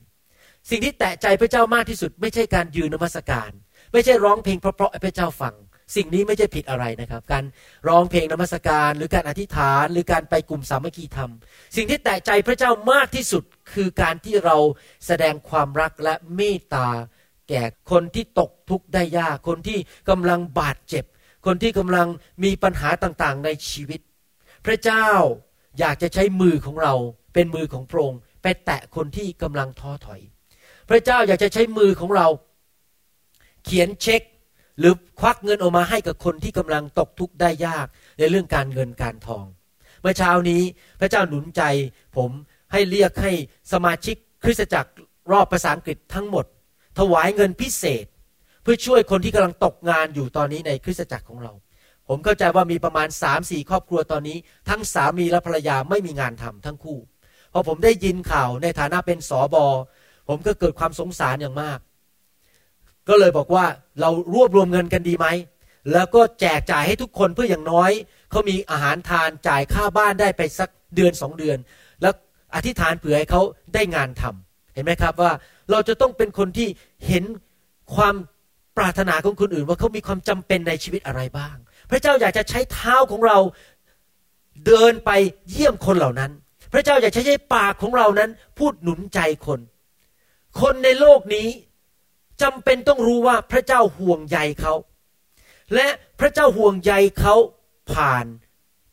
[0.70, 3.52] สิ่งที่แตะใจพระเจ้ามากที่สุด ไม่ใช่การยืนนมัสการ
[3.92, 5.54] ไม่ใช่ร้องเพลงเพราะๆให้พระเจ้าฟัง
[5.96, 7.44] สิ่งนี้ไม่ใช่ผิดอะไรนะครับ การ
[7.88, 11.32] ร้องเพลงนมัสการ หรือการอธิษฐาน หรือการไปกลุ่มสามัคคีธรรม
[11.76, 14.58] สิ่งที่แตะใจพระเจ้ามากที่สุดคือการที่เรา
[15.08, 16.88] แสดงความรักและเมตตา
[17.50, 21.06] แก่คนที่ตกทุกข์ได้ยาก คนที่กำลังบาดเจ็บ
[21.46, 22.08] คนที่กำลัง
[22.44, 24.00] มีปัญหาต่างๆ ในชีวิต
[24.66, 25.08] พระเจ้า
[25.80, 26.94] อยากจะใช้มือของเรา
[27.34, 30.22] เป็นมือของพระองค์ไปแตะคนที่กำลังท้อถอย
[30.90, 32.28] พระเจ้าอยากจะใช้มือของเรา
[33.66, 34.22] เขียนเช็ค
[34.80, 39.46] หรือควักเงินออกมาให้กับคนที่กำลังตกทุกข์ได้ยากในเรื่องการเงินการทอง
[40.02, 40.62] เมื่อเช้านี้
[41.00, 41.62] พระเจ้าหนุนใจ
[42.18, 42.30] ผม
[42.72, 43.32] ให้เรียกให้
[43.74, 44.92] สมาชิกคริสตจักร
[45.32, 46.46] รอบภาษาอังกฤษทั้งหมด
[47.00, 48.06] ถวายเงินพิเศษ
[48.64, 51.54] เพื่อช่วยคนที่กำลังตกงานอยู่ตอนนี้ในคริสตจักรของเรา
[52.08, 54.38] ผมเข้าใจว่ามีประมาณ3ามสี่ครอบครัวตอนนี้
[54.70, 56.98] ทั้งสามีและภรรยาไม่มีงานทำทั้งคู่
[57.54, 59.66] พอผมได้ยินข่าวในฐานะเป็นสอบอ
[60.30, 61.80] ผมก็เกิดความสงสารอย่างมาก
[63.10, 63.66] ก็เลยบอกว่า
[64.02, 65.28] เรารวบรวมเงินกันดีไหม
[65.94, 67.92] แล้วก็แจกจ่ายให้ทุกคนเพื่ออย่างน้อย
[68.32, 71.58] เขามีอาหารทานจ่ายค่าบ้านได้ไปสักเดือนสองเดือน
[72.02, 72.14] แล้ว
[72.56, 73.42] อธิษฐานเผื่อให้เขา
[73.74, 75.32] ได้งานทำเห็นไหมครับว่า
[75.72, 76.68] เราจะต้องเป็นคนที่
[77.08, 77.24] เห็น
[77.96, 78.16] ความ
[78.78, 81.56] ปรารถนาของคนอื่น ว่าเขามีความจำเป็นในชีวิตอะไรบ้าง
[81.90, 83.38] พระเจ้าอยากจะใช้เท้าของเรา
[84.66, 85.12] เดินไป
[85.50, 86.32] เยี่ยมคนเหล่านั้น
[86.74, 89.60] พระเจ้าอยากใช้ปากของเรานั้น พูดหนุนใจคน
[90.62, 91.48] คนในโลกนี้
[92.44, 94.74] จำเป็นต้องรู้ว่าพระเจ้าห่วงใยเขา
[95.76, 95.88] และ
[96.20, 97.36] พระเจ้าห่วงใยเขา
[97.92, 98.26] ผ่าน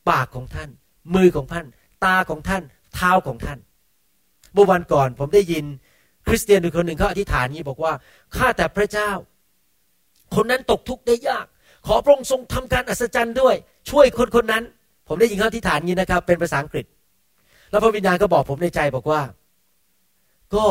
[0.09, 0.69] ปากของท่าน
[1.15, 1.65] มือของท่าน
[2.05, 2.63] ตาของท่าน
[2.95, 3.59] เท้าของท่าน
[4.53, 5.65] เมื่อวันก่อนผมได้ยิน
[6.27, 7.93] คริสเตียนคนหนึ่งเขาอธิษฐานนี้บอกว่า
[8.35, 9.11] ข้าแต่พระเจ้า
[10.35, 11.45] คนนั้นตกทุกข์ได้ยาก
[11.87, 13.55] ขอพระองค์ทรงทำการอัศจรรย์ด้วย
[13.89, 14.63] ช่วยคนคนนั้น
[15.07, 16.85] ผมได้ยินเขาอธิษฐานนี้นะครับ เป็นภาษาอังกฤษ
[17.69, 19.21] แล้วพระวิญญาณก็บอกผมในใจบอกว่า
[20.55, 20.65] ก็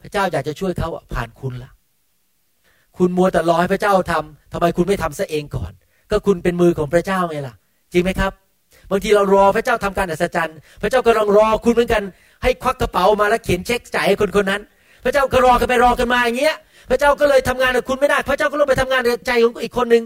[0.00, 1.70] พระเจ้าอยากจะช่วยเขาผ่านคุณละ่ะ
[2.98, 5.72] คุณมัวแต่รอให้พระเจ้าทำทำไมคุณไม่ทำซะเองก่อน
[6.10, 7.54] ก็คุณเป็นมือของพระเจ้าไงล่ะ
[7.92, 8.32] จริงไหมครับ
[8.90, 12.02] บางทีเรารอพระเจ้าทำการอัศจรรย์ พระเจ้าก็ลองรอคุณเหมือนกัน
[12.42, 14.62] ให้ควักกระเป๋ามาแล้วเขียนเช็คจ่ายให้คนคนนั้น
[15.04, 16.56] พระเจ้าก็รอกันไปรอกันมาอย่างเงี้ย
[16.90, 20.04] พระเจ้าก็เลยทำงานกับคุณไม่ได้ พระเจ้าก็ลงไปทำงานในใจของอีกคนหนึ่ง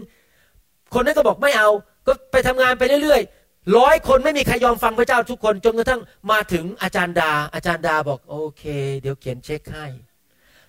[0.93, 1.69] คนนั้นก็บอกไม่เอา
[2.07, 6.01] ก็ไปทำงานไปเรื่อยๆร้อยคนไม่มีใครยอมฟังพระเจ้าทุกคนจนกระทั่ง
[6.31, 8.63] มาถึงอาจารย์ดา อาจารย์ดาบอกโอเค
[9.01, 9.85] เดี๋ยวเขียนเช็คให้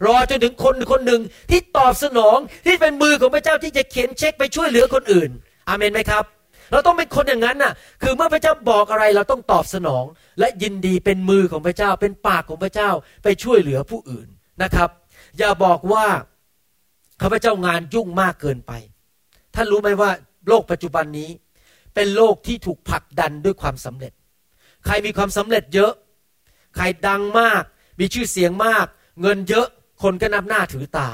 [0.07, 5.31] รอจนถึงคนคนหนึ่งที่ตอบสนองที่เป็นมือของพระเจ้าที่จะเขียนเช็คไปช่วยเหลือคนอื่น
[5.69, 6.25] อาเมนไหมครับ
[6.71, 10.05] เราต้องเป็นคนอย่างนั้นน่ะ คือเมื่อพระเจ้าบอกอะไรเราต้องตอบสนอง
[10.38, 12.90] และยินดีเป็นมือของพระเจ้า เป็นปากของพระเจ้า
[13.23, 14.29] ไปช่วยเหลือผู้อื่น
[14.62, 14.90] นะครับ
[15.38, 16.07] อย่าบอกว่า
[17.23, 18.73] ข้าพเจ้างานยุ่งมากเกินไป
[19.55, 20.11] ท่านรู้ไหมว่า
[20.49, 21.31] โลกปัจจุบันนี้
[21.95, 24.12] เป็นโลกที่ถูกผลักดันด้วยความสำเร็จ
[24.87, 25.93] ใครมีความสำเร็จเยอะ
[26.77, 27.62] ใครดังมาก
[28.01, 28.87] มีชื่อเสียงมาก
[29.23, 29.67] เงินเยอะ
[30.02, 31.09] คนก็นับหน้าถือตา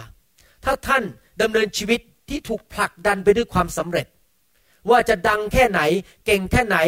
[0.65, 1.03] ถ้าท่าน
[1.43, 4.07] ดำเนินชีวิตที่ถูกผลักดันไปด้วยความสำเร็จ
[4.91, 5.81] ว่าจะดังแค่ไหน
[6.27, 6.79] เก่งแค่ไหน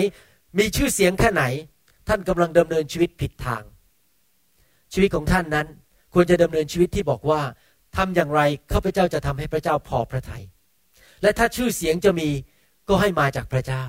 [0.59, 1.45] มีชื่อเสียงแค่ไหน
[2.09, 3.63] ท่านกำลังดำเนินชีวิตผิดทาง
[4.93, 5.67] ชีวิตของท่านนั้น
[6.15, 7.41] ควรจะดำเนินชีวิตที่บอกว่า
[7.97, 8.41] ทำอย่างไร
[8.73, 10.45] ข้าพเจ้าจะทำให้พระเจ้าพอพระทยัย
[11.23, 12.29] และถ้าชื่อเสียงจะมี
[12.89, 13.85] ก็ให้มาจากพระเจ้า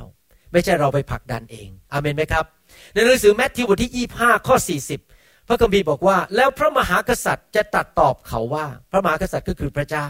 [0.52, 2.46] ไม่ใช่เราไปผลักดันเอง อามนไหมครับ
[2.94, 4.56] ในหนังสือแมทธิวบทที่ 25 ข้อ
[4.90, 5.13] 40
[5.48, 10.08] พระคัมภีร์บอกว่า แล้วพระมหากษัตริย์จะตัดตอบเขาว่า พระมหากษัตริย์ก็คือพระเจ้า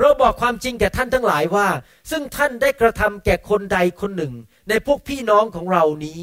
[0.00, 1.68] เราบอกความจริงแก่ท่านทั้งหลายว่า
[2.10, 4.34] ซึ่งท่านได้กระทำแก่คนใดคนหนึ่ง
[4.68, 6.18] ในพวกพี่น้องของเรานี้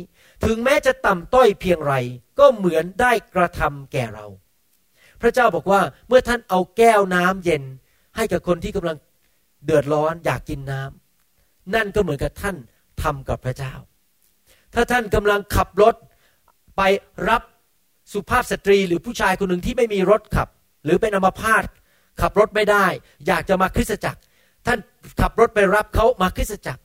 [0.46, 1.94] ถึงแม้จะต่ำต้อยเพียงไร
[2.40, 4.26] ก็เหมือนได้กระทำแก่เรา
[5.22, 7.64] พระเจ้าบอกว่าเมื่อท่านเอาแก้วน้ำเย็น
[8.16, 8.98] ให้กับคนที่กำลัง
[9.66, 12.56] เดือดร้อนอยากกินน้ำนั่นก็เหมือนกับท่าน
[13.02, 13.74] ทำกับพระเจ้า
[14.74, 15.96] ถ้าท่านกำลังขับรถ
[16.78, 16.82] ไป
[17.30, 17.42] รับ
[18.14, 20.48] สุภาพสตรีหรือผู้ชายคนหนึ่งที่ไม่มีรถขับ
[20.84, 21.64] หรือเป็นอัมพาต
[22.22, 22.86] ขับรถไม่ได้
[23.28, 24.20] อยากจะมาคริสตจักร
[24.68, 24.80] ท่าน
[25.22, 26.82] ขับรถไปรับเขามาคริสตจักร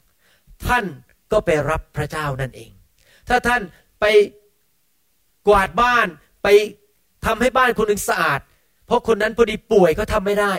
[0.66, 0.84] ท่าน
[1.32, 2.70] ก็ไปรับพระเจ้านั่นเอง
[3.28, 3.62] ถ้าท่าน
[4.00, 4.04] ไป
[5.48, 6.06] กวาดบ้าน
[6.42, 6.48] ไป
[7.26, 8.40] ทำให้บ้านคนหนึ่งสะอาด
[8.86, 10.54] เพราะคนนั้นพอดีป่วยเขาทาไม่ได้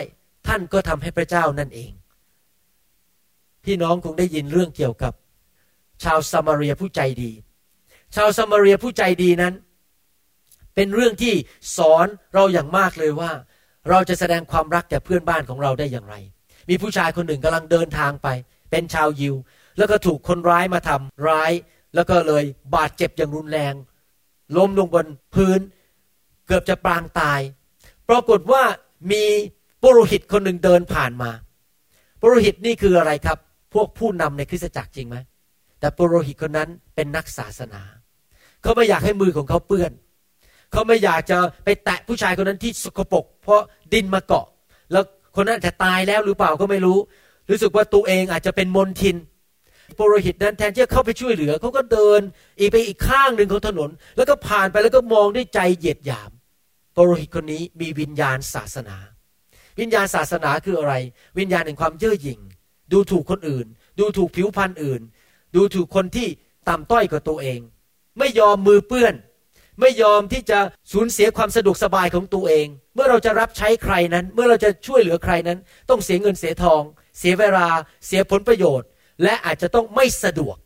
[0.46, 1.90] ท่านก็ทำให้พระเจ้านั่นเอง
[3.64, 5.12] พี่น้องคงได้ยินเรื่องเกี่ยวกับ
[6.02, 7.32] ชาวซามารียผู้ใจดี
[8.14, 9.54] ชาวสมาเรียผู้ใจดีนั้น
[10.74, 11.34] เป็นเรื่องที่
[11.76, 13.30] สอนเราอย่างมากเลยว่า
[13.90, 16.14] เราจะแสดงความรักแก่เพื่อนบ้านของเราได้อย่างไร
[16.68, 18.28] มีผู้ชายคนหนึ่งกำลังเดินทางไป
[18.70, 19.34] เป็นชาวยิว
[19.78, 21.52] แล้วก็ถูกคนร้ายมาทำร้าย
[21.94, 23.74] แล้วก็เลยบาดเจ็บอย่างรุนแรง
[24.56, 25.60] ล้มลงบนพื้น
[26.46, 27.40] เกือบจะปรางตาย
[28.08, 28.62] ปรากฏว่า
[29.12, 29.24] มี
[29.82, 31.30] ปุโรหิตคนหนึ่งเดินผ่านมา
[32.20, 33.38] ปุโรหิตนี่คืออะไรครับ
[33.74, 35.16] พวกผู้นำในคริสตจักรจริงไหม
[35.80, 37.82] แต่ปุโรหิตคนนั้นเป็นนักศาสนา
[38.62, 39.92] เขาไม่อยากให้มือของเขาเปื้อน
[40.72, 43.60] เขาไม่อยากจะไปแตะผู้ชายคนนั้นที่สกปรกเพราะ
[43.92, 44.46] ดินมาเกาะ
[44.92, 45.04] แล้ว
[45.36, 46.98] คนนั้นจะตายแล้วหรือเปล่าก็ไม่รู้
[47.50, 49.16] รู้สึกว่าตัวเองอาจจะเป็นมนทิน
[49.98, 52.20] ปรหิตนั้นแทนที่จะเข้าไปช่วยเหลือเขาก็เดิน
[52.58, 56.30] อีกไปอีกข้างหนึ่งของถนน แล้วก็ผ่านไปแล้วก็มองด้วยใจเหยียดหยาม
[56.96, 58.96] ปรหิตคนนี้มีวิญญาณศาสนา
[59.80, 60.94] วิญญาณศาสนาคืออะไร
[61.38, 62.40] วิญญาณแห่งความเย่อหยิ่ง
[62.92, 63.66] ดูถูกคนอื่น
[63.98, 65.00] ดูถูกผิวพรรณอื่น
[65.54, 66.28] ดูถูกคนที่
[66.68, 67.60] ต่ำต้อยกว่าตัวเอง
[68.18, 69.14] ไม่ยอมมือเปื้อน
[69.80, 70.58] ไม่ยอมที่จะ
[70.92, 75.58] สูญเสียความสะดวกสบายของตัวเอง เมื่อเราจะรับใช้ใครนั้น เมื่อเราจะช่วยเหลือใครนั้น
[75.90, 76.82] ต้องเสียเงินเสียทอง
[77.18, 77.68] เสียเวลา
[78.06, 78.88] เสียผลประโยชน์
[79.22, 80.56] และอาจจะต้องไม่สะดวก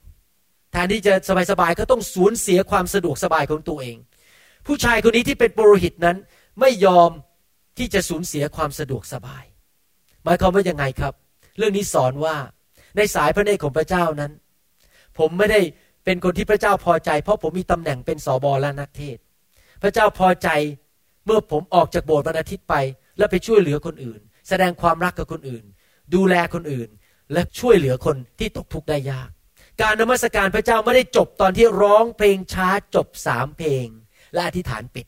[0.73, 1.15] แทนที่จะ
[1.51, 3.97] สบายๆก็ต้องสูญเสียความสะดวกสบายของตัวเอง
[4.67, 6.17] ผู้ชายคนนี้ที่เป็นปุโรหิตนั้น
[6.61, 7.11] ไม่ยอม
[7.79, 9.45] ที่จะสูญเสียความสะดวกสบาย
[10.25, 11.15] หมายความว่ายังไงครับ
[11.59, 12.37] เรื่องนี้สอนว่า
[12.97, 14.33] ในสายพระเนตรของพระเจ้านั้น
[15.19, 15.61] ผมไม่ได้
[16.07, 19.17] เป็นคนที่พระเจ้าพอใจ เพราะผมมีตำแหน่งเป็นสอบอและนักเทศ
[19.83, 20.49] พระเจ้าพอใจ
[21.27, 22.75] เมื่อผมออกจากโบสถ์วันอาทิตย์ไป
[23.19, 25.65] แล้วไปช่วยเหลือคนอื่น แสดงความรักกับคนอื่น
[26.15, 26.89] ดูแลคนอื่น
[27.33, 29.29] และช่วยเหลือคนที่ตกทุกข์ได้ยาก
[29.83, 33.87] การนมัสการพระเจ้าไม่ได้จบตอนที่ร้องเพลงช้าจบสามเพลง
[34.35, 35.07] และอธิษฐานปิด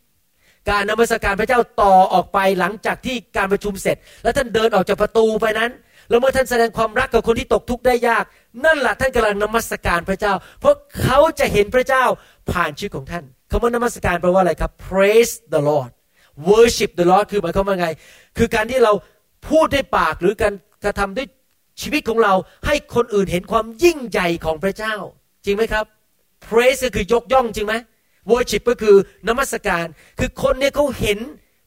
[0.68, 5.70] การนมัสการพระเจ้าต่อออกไปหลังจากที่การประชุมเสร็จ แล้วท่านเดินออกจากประตูไปนั้น
[6.08, 8.24] แล้วเมื่อท่านแสดงความรักกับคนที่ตกทุกข์ได้ยาก
[8.64, 12.04] นั่นแหละท่านกำลังนมัสการพระเจ้า เพราะเขาจะเห็นพระเจ้า
[12.50, 15.90] ผ่านชีวิตของท่านคำว่านมัสการแปลว่าอะไรครับ praise the Lord
[16.50, 17.88] worship the Lord คือหมายความว่าไง
[18.38, 18.92] คือการที่เรา
[19.48, 21.28] พูดด้วยปากหรือการกระทำด้วย
[21.82, 22.34] ชีวิตของเรา
[22.66, 24.94] ให้คนอื่นเห็นความยิ่งใหญ่ของพระเจ้า
[25.44, 25.84] จริงไหมครับ
[26.46, 27.74] praise ก็คือยกย่องจริงไหม
[28.30, 28.96] worship ก็คือ
[29.28, 29.86] นมัสการ
[30.18, 31.18] คือคนเนี่ยเขาเห็น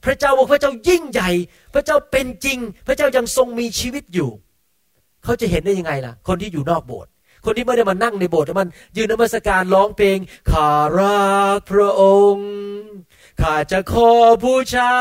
[0.05, 1.31] พระเจ้าบอกพระเจ้ายิ่งใหญ่
[1.73, 4.29] พระเจ้าเป็นจริง พระเจ้ายังทรงมีชีวิตอยู่
[5.23, 7.11] เขาจะเห็นได้ยังไงล่ะ คนที่อยู่นอกโบสถ์
[7.45, 10.17] คนที่ไม่ได้มานั่งในโบสถ์มัน ยืนนมัสการร้องเพลง
[10.51, 11.21] ข้ารั
[11.57, 12.03] กพระอ
[12.33, 12.49] งค์
[13.41, 14.09] ข้าจะขอ
[14.43, 14.91] บูชา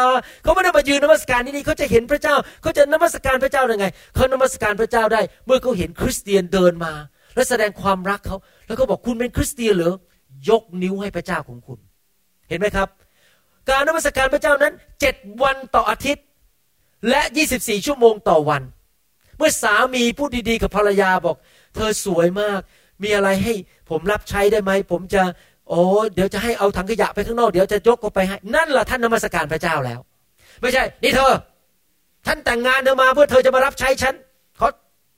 [0.42, 6.92] เขาไม่ได้มายืนนมัสการที่นี่เขาจะเห็นพระเจ้า เขาจะนมัสการพระเจ้ายังไง เขานมัสการพระเจ้าได้ เมื่อเขาเห็นคริสเตียนเดินมา
[7.34, 9.94] และแสดงความรักเขา แล้วก็บอกคุณเป็นคริสเตียนเหรอ
[10.48, 11.78] ยกนิ้วให้พระเจ้าของคุณ
[12.48, 12.88] เห็นไหมครับ
[13.68, 16.24] การนมัสการพระเจ้านั้นเจ็ดวันต่ออาทิตย์
[17.08, 18.62] และยี่สิบี่ชั่วโมงต่อวัน
[19.40, 21.36] เมื่อสามีพูดดีๆกับภรรยาบอก
[21.74, 22.60] เธอสวยมาก
[23.02, 23.54] มีอะไรให้
[23.90, 25.22] ผมรับใช้ได้ไหม ผมจะ
[25.68, 25.80] โอ้
[26.14, 30.00] เดี๋ยวจะให้เอาถังขยะไปข้างนอก เดี๋ยวจะยกเขาไปให้ นั่นแหละท่านนมัสการพระเจ้าแล้ว
[30.60, 31.32] ไม่ใช่ นี่เธอ
[32.26, 34.14] ท่านแต่งงานเธอมาเพื่อเธอจะมารับใช้ฉัน
[34.60, 34.68] ขอ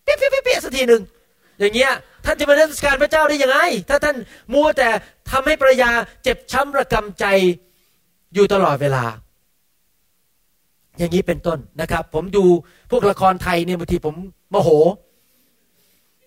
[0.04, 1.02] เปี้ยเปี้ยเปี้ยสักทีหนึ่ง
[1.60, 1.92] อย่างเงี้ย
[2.24, 3.58] ท่านจะมานมัสการพระเจ้าได้ยังไง
[3.88, 4.16] ถ้าท่าน
[4.52, 4.88] มัวแต่
[5.30, 5.90] ทำให้ภรรยา
[6.22, 7.24] เจ็บช้ำระกำใจ
[8.34, 9.04] อยู่ตลอดเวลา
[10.98, 12.44] อย่างนี้เป็นต้นนะครับ ผมดู
[12.90, 14.14] พวกละครไทยเนี่ยบางทีผม
[14.50, 14.70] โมโห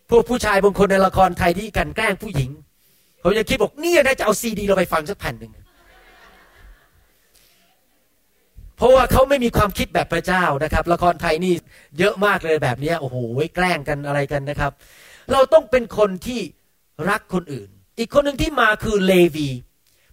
[0.09, 2.49] พวกผู้ชายบางคนในละครไทยที่กันแกล้งผู้หญิง
[3.23, 5.53] ผมยังคิดบอกเนี่ยน่าจะเอาซีดีเราไปฟังสักแผ่นหนึ่ง
[8.77, 11.53] เพราะว่าเขาไม่มีความคิดแบบพระเจ้านะครับ ละครไทยนี่
[11.99, 13.17] เยอะมากเลยแบบนี้โอ้โห
[13.55, 14.71] แกล้งกันอะไรกันนะครับ
[15.31, 16.39] เราต้องเป็นคนที่
[17.09, 19.49] รักคนอื่น อีกคนหนึ่งที่มาคือเลวี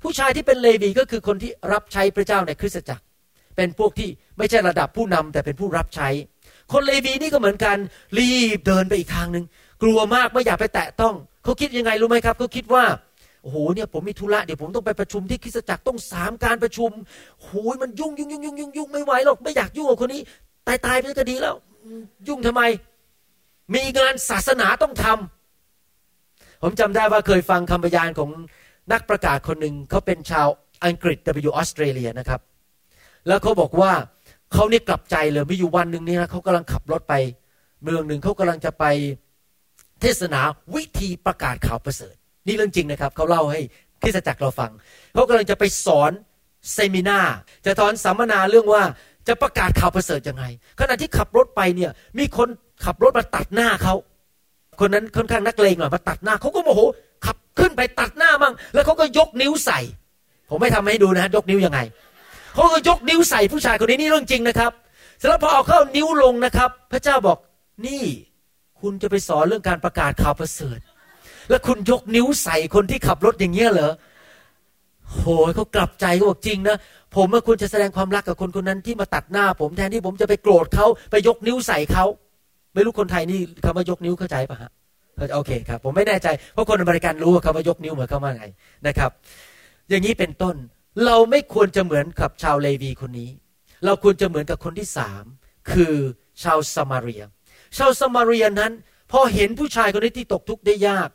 [0.02, 3.04] ผู้ชายที่เป็นเลวีก็คือคนที่รับใช้พระเจ้าในคริสตจักร
[3.56, 6.08] เป็นพวกที่ไม่ใช่ระดับผู้นำแต่เป็นผู้รับใช้
[6.72, 7.76] คนเลวีนี่ก็เหมือนกัน
[8.18, 9.44] รีบเดินไปอีกทางหนึ่ง
[9.82, 12.84] กลัวมากไม่อยากไปแตะต้องเขาคิดยังไงรู้ไหมครับเขาคิดว่า
[13.42, 16.90] โอ้โหเนี่ยผมมีธุระเดี๋ยวผมต้องไปประชุมที่คริสตจักรต้องสามการประชุม
[17.40, 20.22] โอ้ยมันยุ่งยุ่งยุ่งยุ่งยุ่งยุ่งไม่ไหวหรอกไม่อยากยุ่งกับคนนี้
[20.66, 21.54] ตายตายไปก็ดีแล้ว
[22.28, 22.62] ยุ่งทำไม
[23.74, 28.30] มีงานศาสนาต้องทำผมจำได้ว่าเคยฟังคำพยานของ
[28.92, 30.48] นักประกาศคนหนึ่งเขาเป็นชาว
[30.84, 32.40] อังกฤษแต่ไปอยู่ออสเตรเลียนะครับ
[33.28, 33.92] แล้วเขาบอกว่า
[34.52, 37.14] เขาเนี่ยกลับใจเลยมีอยู่วันหนึ่งนี่นะเขากำลังขับรถไป
[37.82, 38.84] เมืองหนึ่งเขากำลังจะไป
[40.00, 40.40] เทศนา
[40.74, 42.14] วิธีประกาศข่าวประเสริฐ
[42.46, 43.60] นี่เรื่องจริงนะครับเขาเล่าให้
[44.02, 44.70] คริสจักรเราฟัง
[45.14, 46.12] เขากำลังจะไปสอน
[46.72, 47.18] เซมินา
[47.64, 48.82] จะสอนสัมมนาเรื่องว่า
[49.28, 50.44] จะประกาศข่าวประเสริฐยังไง
[50.80, 52.48] ขณะที่ขับรถไปเนี่ยมีคน
[52.84, 53.94] ขับรถมาตัดหน้าเขา
[54.80, 56.80] คนนั้นค่อนข้างนักเลงหน่อยมาตัดหน้าเขาก็โมโห
[57.26, 59.80] ขับขึ้นไปตัดหน้ามั่งแล้วเขาก็ยกนิ้วใส่
[60.50, 61.80] ผมไม่ทำให้ดูนะยกนิ้วยังไง
[62.54, 64.72] เขาก็ยกนิ้วใส่ผู้ชายคนนี้นี่เรื่องจริงนะครับ
[65.18, 67.38] เสร็จแล้วพอเอาเข้านิ้วลงนะครับ พระเจ้าบอก
[67.86, 68.04] นี่
[68.80, 70.78] คุณจะไปสอนเรื่องการประกาศข่าวประเสริฐ
[71.50, 73.92] แล้วคุณยกนิ้วใส่คนที่ขับรถอย่างเงี้ยเหรอ
[75.12, 76.76] โหยเขากลับใจเขาบอกจริงนะ
[77.16, 82.04] ผมว่าคุณจะแสดงความรักกับคนคนนั้นที่มาตัดหน้า ผมแทนที่ผมจะไปโกรธเขาไปยกนิ้วใส่เขา
[82.74, 84.70] ไม่รู้คนไทยนี่คำว่ายกนิ้วเข้าใจปะฮะ
[85.34, 88.44] โอเคครับ ผมไม่แน่ใจเพราะคนอเมริกันรู้คำว่ายกนิ้วเหมือนเขาว่าไง
[88.86, 89.10] นะครับ
[89.88, 90.56] อย่างนี้เป็นต้น
[91.06, 93.30] เราไม่ควรจะเหมือนกับชาวเลวีคนนี้
[93.84, 95.24] เราควรจะเหมือนกับคนที่สาม
[95.72, 95.94] คือ
[96.42, 97.22] ชาวสมาเรีย
[97.78, 98.72] ชาวสมาเรียนั้น
[99.12, 101.08] พอเห็นผู้ชายคนนี้ที่ตกทุกข์ได้ยาก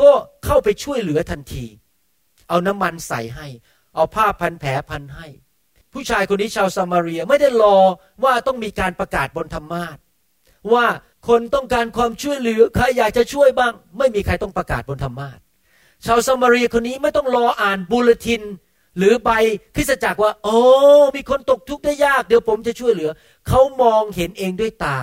[0.00, 0.10] ก็
[0.44, 1.64] เข้าไปช่วยเหลือทันที
[2.48, 3.46] เอาน้ำมันใส่ให้
[3.94, 5.26] เอาผ้าพันแผลพันให้
[5.92, 7.76] ผู้ชายคนนี้ชาวสมาเรียไม่ได้รอ
[8.24, 9.96] ว่าต้องมีการประกาศบนธรรมาท
[10.72, 10.86] ว่า
[11.28, 15.38] คนต้องการความช่วยเหลือใครอยากจะช่วยบ้าง ไม่มีใครต้องประกาศบนธรรมาท
[16.06, 18.42] ชาวสมาเรียคนนี้ไม่ต้องรออ่านบูเลติน
[18.98, 19.30] หรือใบ
[19.74, 20.58] คริสจักรว่า โอ้
[21.16, 23.10] มีคนตกทุกข์ได้ยาก เดี๋ยวผมจะช่วยเหลือ
[23.48, 24.98] เขามองเห็นเองด้วยตา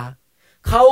[0.68, 0.82] เขา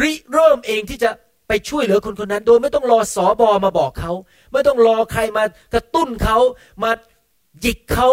[0.00, 1.10] ริเริ่มเองที่จะ
[1.48, 4.12] ไปช่วยเหลือคนคนนั้น โดยไม่ต้องรอสอบอมาบอกเขา
[4.52, 6.38] ไม่ต้องรอใครมากระตุ้นเขา
[6.82, 6.90] มา
[7.60, 8.08] หยิกเขา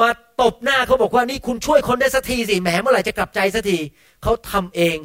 [0.00, 0.08] มา
[0.42, 3.78] ตบหน้าเขาบอกว่านี่คุณช่วยคนได้สักทีสิแหมเมื่อไหร่จะกลับใจสักที
[4.22, 4.96] เขาทำเอง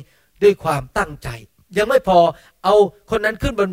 [0.44, 1.30] ด้วยความตั้งใจ
[1.78, 2.20] ยังไม่พอ
[2.64, 2.76] เอา
[3.12, 3.70] คนนั้นขึ้นบน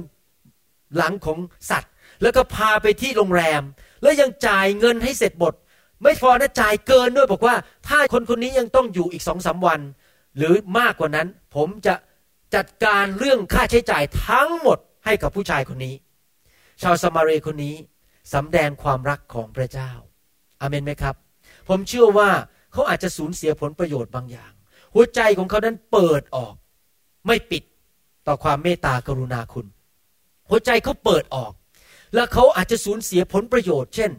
[0.97, 1.39] หลังของ
[1.71, 3.63] สัตว์ แล้วก็พาไปที่โรงแรม
[4.05, 5.55] แล้วยังจ่ายเงินให้เสร็จหมด
[6.03, 7.57] ไม่พอนะจ่ายเกินด้วยบอกว่า
[7.89, 9.81] ถ้าคนคนนี้ยังต้องอยู่อีกสองสาวัน
[10.37, 11.95] หรือมากกว่านั้น ผมจะ
[12.55, 15.95] จัดการเรื่องค่าใช้จ่ายทั้งหมดให้กับผู้ชายคนนี้
[16.83, 17.75] ชาวสมาเรคนนี้
[18.35, 19.91] สำแดงความรักของพระเจ้า
[20.61, 21.15] อาเมนไหมครับ
[21.69, 22.31] ผมเชื่อว่า
[22.73, 24.53] เขาอาจจะสูญเสียผลประโยชน์บางอย่าง
[24.95, 26.55] หัวใจของเขานั้นเปิดออก
[27.27, 27.63] ไม่ปิด
[28.27, 29.67] ต่อความเมตตากรุณาคุณ
[30.49, 31.53] หัวใจเขาเปิดออก
[32.15, 34.11] แล้วเขาอาจจะสูญเสียผลประโยชน์ เช่น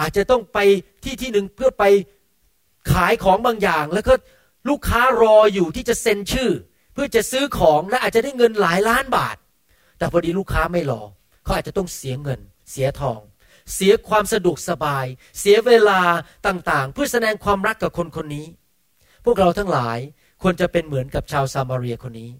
[0.00, 0.58] อาจจะต้องไป
[1.04, 1.84] ที่ที่หนึ่งเพื่อไป
[2.92, 4.14] ขายของบางอย่าง แล้วก็
[4.68, 6.50] ลูกค้ารออยู่ที่จะเซ็นชื่อ
[6.92, 9.36] เพื่อจะซื้อของและอาจจะได้เงินหลายล้านบาท
[9.98, 11.02] แต่พอดีลูกค้าไม่รอ
[11.44, 13.20] เขาอาจจะต้องเสียเงิน เสียทอง
[13.74, 15.06] เสียความสะดวกสบาย
[15.40, 16.00] เสียเวลา
[16.46, 18.46] ต่างๆ เพื่อแสดงความรักกับคนคนนี้
[19.24, 19.98] พวกเราทั้งหลาย
[20.42, 22.30] ควรจะเป็นเหมือนกับชาวซามารียคนนี้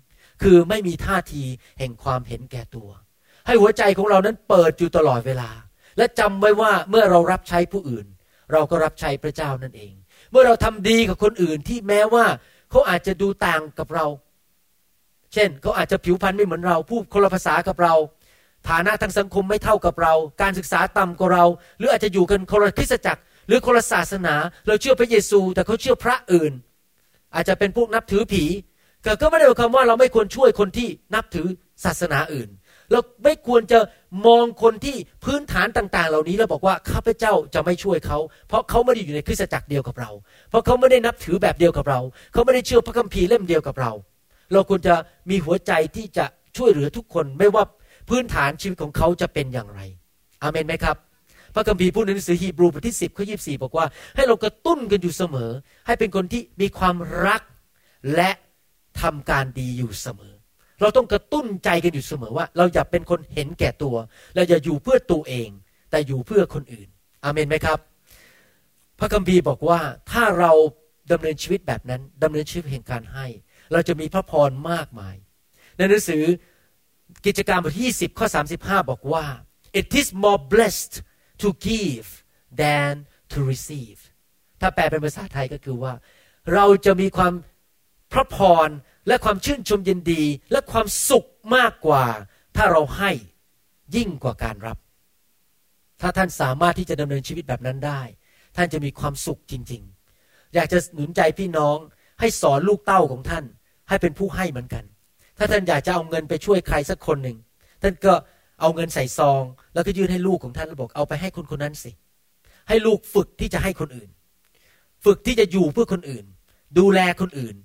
[0.43, 1.45] คือไม่มีท่าที
[1.79, 2.89] แห่งความเห็นแก่ตัว
[3.47, 5.51] ให้หัวใจของเรานั้นเปิดอยู่ตลอดเวลา
[5.99, 8.07] และจำไว้ว่าเมื่อเรารับใช้ผู้อื่น
[8.53, 9.93] เราก็รับใช้พระเจ้านั่นเอง
[10.31, 12.25] เมื่อเราทำดีกับคนอื่นที่แม้ว่า
[12.71, 14.07] เขาอาจจะดูต่างกับเรา
[15.33, 17.95] เช่นเขาอาจจะผิวพรรณไม่เหมือนเราพูดคนละภาษากับเรา
[18.69, 21.45] ฐานะทางสังคมไม่เท่ากับเรา การศึกษาต่ำกว่าเรา
[21.79, 24.35] หรืออาจจะอยู่กันคนละคริสตจักร หรือคนละศาสนา
[24.67, 26.53] เราเชื่อพระเยซู แต่เขาเชื่อพระอื่น
[27.35, 28.45] อาจจะเป็นพวกนับถือผี
[29.23, 31.47] ก็ไม่ได้หมายความว่าเราไม่ควรช่วยคนที่นับถือ
[31.85, 32.49] ศาสนาอื่น
[32.92, 33.79] เราไม่ควรจะ
[34.27, 38.18] มองคนที่พื้นฐานต่าง ๆ เหล่านี้แล้วบอกว่าข้าพเจ้าจะไม่ช่วยเขา
[38.49, 40.11] เพราะเขาไม่ได้อยู่ในคริสตจักรเดียวกับเรา
[40.51, 42.01] เพราะเขาไม่ได้นับถือแบบเดียวกับเรา
[42.33, 43.92] เขาไม่ได้เชื่อพระคัมภีร์เล่มเดียวกับเรา
[44.53, 44.94] เราควรจะ
[45.31, 46.25] มีหัวใจที่จะ
[46.57, 47.64] ช่วยเหลือทุกคน ไม่ว่า
[48.09, 49.81] พื้นฐานชีวิตของเขาจะเป็นอย่างไร
[50.42, 50.96] อาเมนไหมครับ
[51.55, 55.51] พระคัมภีร์พูดในหนังสือฮีบรูบทที่ 10ข้อ24บอกว่า ให้เรากระตุ้นกันอยู่เสมอ
[55.87, 56.96] ให้เป็นคนที่มีความ
[57.27, 57.42] รัก
[58.14, 58.31] และ
[59.01, 60.35] ทำการดีอยู่เสมอ
[60.81, 63.97] เราต้องกระตุ้นใจกันอยู่เสมอว่า เราอย่าเป็นคนเห็นแก่ตัว
[64.35, 65.49] เราอย่าอยู่เพื่อตัวเอง
[65.91, 66.89] แต่อยู่เพื่อคนอื่น
[67.25, 67.79] อเมนไหมครับ
[68.99, 70.53] พระคัมภีร์บอกว่าถ้าเรา
[71.12, 73.27] ดำเนินชีวิตแบบนั้นดำเนินชีวิตแห่งการให้
[73.73, 75.17] เราจะมีพระพรมากมาย
[75.77, 76.25] ในหนังสือ
[77.27, 78.27] กิจการบทที่20ข้อ
[78.59, 79.25] 35 บอกว่า
[79.81, 80.95] it is more blessed
[81.43, 82.09] to give
[82.61, 82.93] than
[83.33, 84.01] to receive
[84.61, 85.93] ถ้าแปลเป็นภาษาไทยก็คือว่า
[86.55, 87.33] เราจะมีความ
[88.12, 88.37] พระพ
[88.67, 88.69] ร
[89.09, 91.25] และความชื่นชมยินดีและความสุข
[91.57, 92.05] มากกว่า
[92.57, 93.11] ถ้าเราให้
[93.97, 94.79] ยิ่งกว่าการรับ
[96.01, 98.01] ถ้าท่านสามารถที่จะดำเนินชีวิตแบบนั้นได้
[98.57, 99.83] ท่านจะมีความสุขจริง
[100.19, 101.77] ๆ อยากจะหนุนใจพี่น้อง
[102.21, 103.45] ให้สอนลูกเต้าของท่าน
[103.88, 104.85] ให้เป็นผู้ให้เหมือนกัน
[105.38, 107.37] ถ้าท่านอยากจะเอาเงินไปช่วยใครสักคนหนึ่ง
[107.83, 108.14] ท่านก็
[108.61, 109.42] เอาเงินใส่ซอง
[109.75, 111.90] แล้วก็ยื่นให้ลูกของท่านแล้วบอกเอาไปให้คนคนนั้นสิ
[112.69, 114.09] ให้ลูกฝึกที่จะให้คนอื่น
[115.05, 116.25] ฝึกที่จะอยู่เพื่อคนอื่น
[116.79, 117.57] ดูแลคนอื่น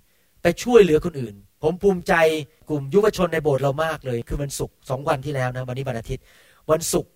[0.41, 2.13] ไปช่วยเหลือคนอื่น ผมภูมิใจ
[2.69, 6.23] กลุ่มยุวชนในโบสถ์เรามากเลย คือวันศุกร์สองวันที่แล้วนะวันนี้วันอาทิตย์
[6.71, 7.11] วันศุกร์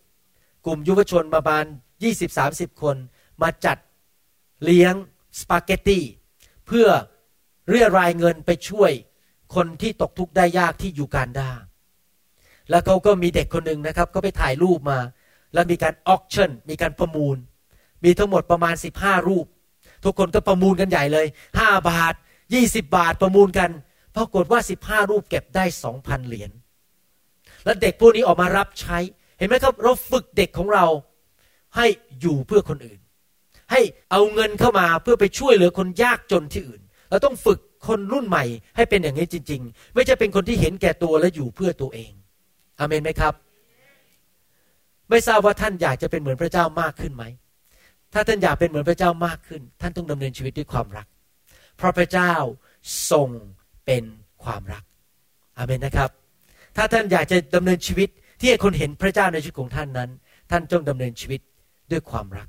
[0.65, 1.63] กลุ่มยุวชนประมาณ
[2.03, 2.95] ยี่สิบสาสิบคน
[3.41, 3.77] มาจัด
[4.63, 4.93] เลี้ยง
[5.39, 5.99] สปาเกตตี
[6.67, 6.87] เพื่อ
[7.69, 8.91] เรียรายเงินไปช่วย
[9.55, 11.49] คนที่ตกทุกข์ได้ยากที่ยูการดา
[12.69, 14.99] แล้วเขาก็มีเด็กคนหนึ่งนะครับ ก็ไปถ่ายรูปมา
[15.53, 17.37] แล้วมีการออกชั่น มีการประมูล
[18.03, 19.45] มีทั้งหมดประมาณ 15 รูป
[20.03, 21.25] ทุกคนก็ประมูลกันใหญ่เลย
[21.57, 22.13] 5 บาท
[22.53, 23.69] 20 บาทประมูลกัน
[24.15, 25.65] ปรากฏว่า 15 รูปเก็บได้
[25.95, 26.51] 2,000 เหรียญ
[27.65, 28.97] แล้วเด็กพวกนี้ออกมารับใช้
[29.37, 30.85] เห็นไหมครับ เราฝึกเด็กของเรา
[31.75, 31.85] ให้
[32.21, 32.99] อยู่เพื่อคนอื่น
[33.71, 33.81] ให้
[34.11, 38.43] เอาเงินเข้ามาเพื่อไปช่วยเหลือคนยากจนที่อื่น เราต้องฝึกคนรุ่นใหม่
[38.75, 42.11] ให้เป็นอย่างนี้จริง ๆ ไม่ใช่เป็นคนที่เห็นแก่ตัวและอยู่เพื่อตัวเอง
[42.79, 43.33] อเมนไหมครับ
[45.09, 47.23] ไม่ทราบว่าท่านอยากจะเป็นเหมือนพระเจ้ามากขึ้นไหม
[48.13, 51.07] ถ้าท่านอยากเป็นเหมือนพระเจ้ามากขึ้น ท่านต้องดำเนินชีวิตด้วยความรัก
[51.77, 52.33] เพราะพระเจ้า
[53.11, 53.29] ทรง
[53.85, 54.03] เป็น
[54.43, 54.83] ความรัก
[55.57, 56.09] อาเมนนะครับ
[56.75, 58.09] ถ้าท่านอยากจะดำเนินชีวิต
[58.39, 60.09] ที่ให้คนเห็นพระเจ้าในชีวิตของท่านนั้น
[60.51, 61.41] ท่านจงดำเนินชีวิต
[61.91, 62.47] ด้วยความรัก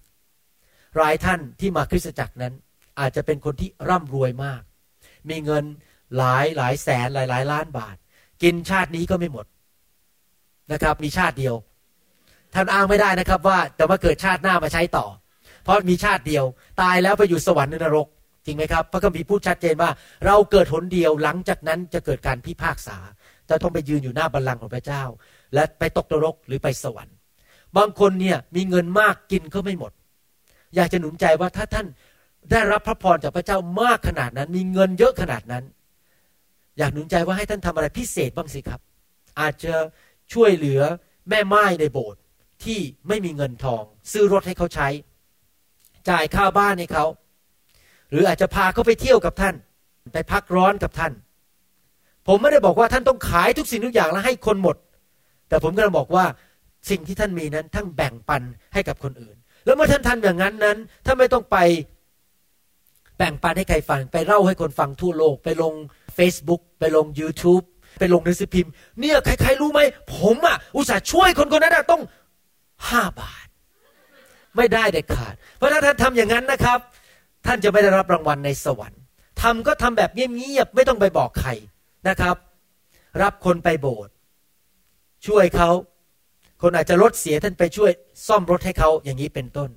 [0.97, 2.53] หลายท่านที่มาคริสตจักรนั้น
[3.01, 4.63] อาจจะเป็นคนที่ร่ำรวยมาก
[5.29, 5.65] มีเงิน
[6.17, 7.97] หลายหลายแสนหลายหลายล้านบาท
[8.43, 9.47] กินชาตินี้ก็ไม่หมด
[10.73, 11.55] นะครับ มีชาติเดียว
[12.55, 15.07] ท่านอ้างไม่ได้นะครับว่าแต่ว่าเกิดชาติหน้ามาใช้ต่อ
[15.65, 16.45] เพราะมีชาติเดียว
[16.83, 18.07] ตายแล้วไปอยู่สวรรค์นรก
[18.47, 19.91] จริงไหมครับ พระคัมภีร์พูดชัดเจนว่า
[20.27, 22.99] เราเกิดหนเดียวหลังจากนั้นจะเกิดการพิพากษา
[23.49, 25.03] จะต้องไปยืนอยู่หน้าบัลลังก์ของพระเจ้า
[25.55, 27.17] และไปตกนรกหรือไปสวรรค์
[27.77, 29.93] บางคนเนี่ยมีเงินมากกินก็ไม่หมด
[30.75, 31.87] อยากจะหนุนใจว่าถ้าท่าน
[32.51, 35.65] ได้รับพระพรจากพระเจ้ามากขนาดนั้น มีเงินเยอะขนาดนั้น
[36.79, 38.81] อยากหนุนใจว่าให้ท่านทำอะไรพิเศษบ้างสิครับ
[39.41, 39.75] อาจจะ
[40.33, 40.81] ช่วยเหลือ
[41.29, 42.21] แม่ไม้ในโบสถ์
[42.65, 43.83] ที่ไม่มีเงินทอง
[44.13, 44.89] ซื้อรถให้เขาใช้
[46.09, 47.05] จ่ายค่าบ้านให้เขา
[48.11, 49.55] หรืออาจจะพาเขาไปเที่ยวกับท่าน
[50.13, 51.13] ไปพักร้อนกับท่าน
[52.29, 54.77] ผมไม่ได้บอกว่าท่านต้องขายทุกสิ่งทุกอย่างแล้วให้คนหมด
[55.49, 56.25] แต่ผมกำลังบอกว่า
[56.91, 58.43] สิ่งที่ท่านมีนั้นท่านแบ่งปัน
[58.75, 61.57] ให้กับคนอื่น แล้วเมื่อท่านทำอย่างนั้นนั้นท่านไม่ต้องไป
[63.19, 65.75] แบ่งปันให้ใครฟัง ไปเล่าให้คนฟังทั่วโลก ไปลง
[66.19, 67.65] Facebook ไปลง YouTube
[67.99, 69.81] ไปลงหนังสือพิมพ์ เนี่ยใครๆรู้ไหม
[70.15, 72.03] ผมอะ อุตส่าห์ช่วยคนคนนั้นต้อง
[72.89, 73.47] ห้าบาท
[74.57, 76.79] ไม่ได้เด็ดขาด เพราะถ้าท่านทำอย่างนั้นนะครับ
[77.47, 79.01] ท่านจะไม่ได้รับรางวัลในสวรรค์
[79.43, 81.51] ทำก็ทำแบบเงียบๆไม่ต้องไปบอกใคร
[82.09, 82.37] นะครับ
[83.23, 84.13] รับคนไปโบสถ์
[85.27, 85.71] ช่วยเขา
[86.63, 87.91] คนอาจจะรถเสียท่านไปช่วย
[88.27, 89.71] ซ่อมรถให้เขาอย่างนี้เป็นต้น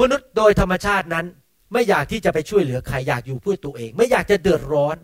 [0.00, 1.26] มนุษย์โดยธรรมชาตินั้น
[1.72, 4.96] ไม่อยากที่จะไปช่วยเหลือใครอยากอยู่เพื่อตัวเอง ไม่อยากจะเดือดร้อน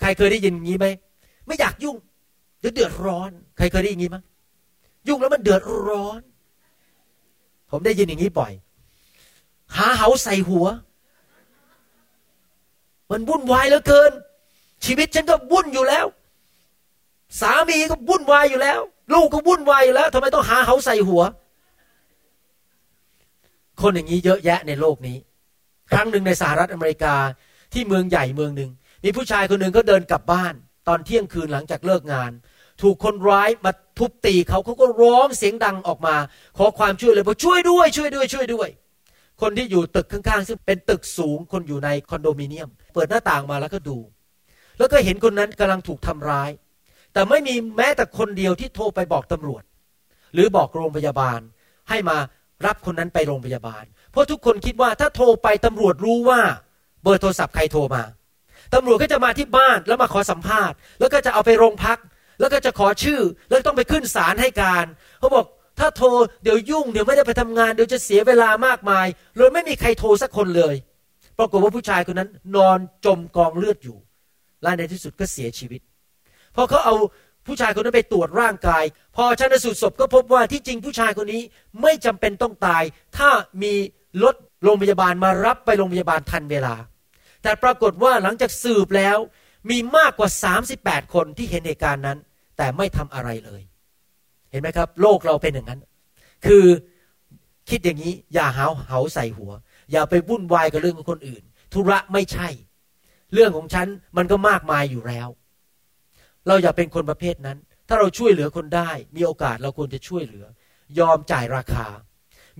[0.00, 0.86] ใครเคยได้ยินอย่างนี้ไหม
[1.46, 1.96] ไม่อยากยุ่ง
[2.60, 4.24] เดี๋ยวเดือดร้อน ใครเคยได้ยินงี้มั้ย
[5.08, 6.20] ยุ่งแล้วมันเดือดร้อน
[7.70, 8.52] ผมได้ยินอย่างนี้บ่อย
[9.76, 10.66] หาเหาใส่หัว
[13.10, 14.12] มันวุ่นวายเหลือเกิน
[14.84, 16.06] ชีวิตฉันก็วุ่นอยู่แล้ว
[17.40, 18.80] สามีก็วุ่นวายอยู่แล้ว
[19.14, 21.22] ลูกก็วุ่นวายอยู่แล้วทำไมต้องหาเหาใส่หัว
[23.80, 25.16] คนอย่างนี้เยอะแยะในโลกนี้
[25.90, 27.14] ครั้งหนึ่งในสหรัฐอเมริกา
[27.72, 28.70] ที่เมืองใหญ่เมืองหนึ่ง
[29.04, 30.54] มีผู้ชายคนหนึ่งก็เดินกลับบ้าน
[30.88, 32.30] ตอนเที่ยงคืนหลังจากเลิกงาน
[32.82, 36.16] ถูกคนร้ายมาทุบตีเขาเขาก็ร้องเสียงดังออกมา
[36.58, 38.68] ขอความช่วยเลยบอกช่วยด้วย ช่วยด้วยช่วยด้วย
[39.40, 43.98] คนที่อยู่ตึกข้างๆซึ่งเป็นตึกสูงคนอยู่ในคอนโดมิเนียม เปิดหน้าต่างมาแล้วก็ดู
[44.78, 46.50] แล้วก็เห็นคนนั้นกำลังถูกทำร้าย
[47.12, 49.62] แต่ไม่มีแม้แต่คนเดียวที่โทรไปบอกตำรวจ
[50.34, 51.40] หรือบอกโรงพยาบาล
[51.88, 52.16] ให้มา
[52.66, 56.40] รับคนนั้นไปโรงพยาบาล เพราะทุกคนคิดว่าถ้าโทรไปตำรวจรู้ว่า
[57.02, 58.02] เบอร์โทรศัพท์ใครโทรมา
[58.74, 61.98] ตำรวจก็จะมาที่บ้านแล้วมาขอสัมภาษณ์ แล้วก็จะเอาไปโรงพัก
[62.40, 64.84] แล้วก็จะขอชื่อ แล้วต้องไปขึ้นศาลให้การ
[65.18, 65.46] เขาบอก
[65.80, 66.08] ถ้าโทร
[66.42, 69.06] เดี๋ยวยุ่งเดี๋ยวไม่ได้ไปทำงานเดี๋ยวจะเสียเวลามากมาย
[69.36, 70.74] เลยไม่มีใครโทรสักคนเลย
[71.38, 73.96] ปรากฏว่าผู้ชายคนนั้น นอนจมกองเลือดอยู่
[74.62, 75.80] และในที่สุดก็เสียชีวิต
[76.54, 76.94] พอเขาเอา
[77.46, 78.84] ผู้ชายคนนั้นไปตรวจร่างกาย
[79.16, 81.42] พอชันสูตรศพก็พบว่าที่จริงผู้ชายคนนี้
[81.82, 82.82] ไม่จำเป็นต้องตาย
[83.16, 83.30] ถ้า
[83.62, 83.72] มี
[84.22, 86.74] รถโรงพยาบาลมารับไปโรงพยาบาลทันเวลา
[87.42, 89.18] แต่ปรากฏว่าหลังจากสืบแล้ว
[89.70, 90.28] มีมากกว่า
[90.72, 92.18] 38 คนที่เห็นเหตุการณ์นั้น
[92.56, 93.62] แต่ไม่ทำอะไรเลย
[94.50, 95.80] เห็นไหมครับ โลกเราเป็นอย่างนั้น
[96.46, 96.64] คือ
[97.70, 99.52] คิดอย่างนี้ อย่าหาเหาใส่หัว
[99.92, 101.42] อย่าไปวุ่นวายกับเรื่องของคนอื่น
[101.72, 102.48] ธุระไม่ใช่
[103.34, 103.86] เรื่องของฉัน
[104.16, 105.28] มันก็มากมายอยู่แล้ว
[106.46, 110.46] เราอย่าเป็นคนประเภทนั้น ถ้าเราช่วยเหลือคนได้ มีโอกาสเราควรจะช่วยเหลือ
[110.98, 111.86] ยอมจ่ายราคา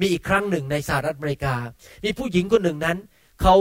[0.00, 1.54] มีอีกครั้งหนึ่งในสหรัฐอเมริกา
[2.04, 2.98] มีผู้หญิงคนหนึ่งนั้น
[3.42, 3.54] เขา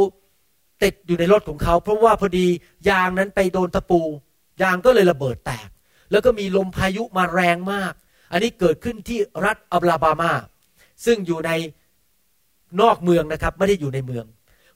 [0.83, 2.47] ติดอยู่ในรถของเขา เพราะว่าพอดี
[2.89, 4.01] ยางนั้นไปโดนตะปู
[4.61, 5.69] ยางก็เลยระเบิดแตก
[6.11, 7.93] แล้วก็มีลมพายุมาแรงมาก
[8.31, 10.31] อันนี้เกิดขึ้นที่รัฐอัลาบามา
[11.05, 11.51] ซึ่งอยู่ใน
[12.81, 14.25] นอกเมืองนะครับ ไม่ได้อยู่ในเมือง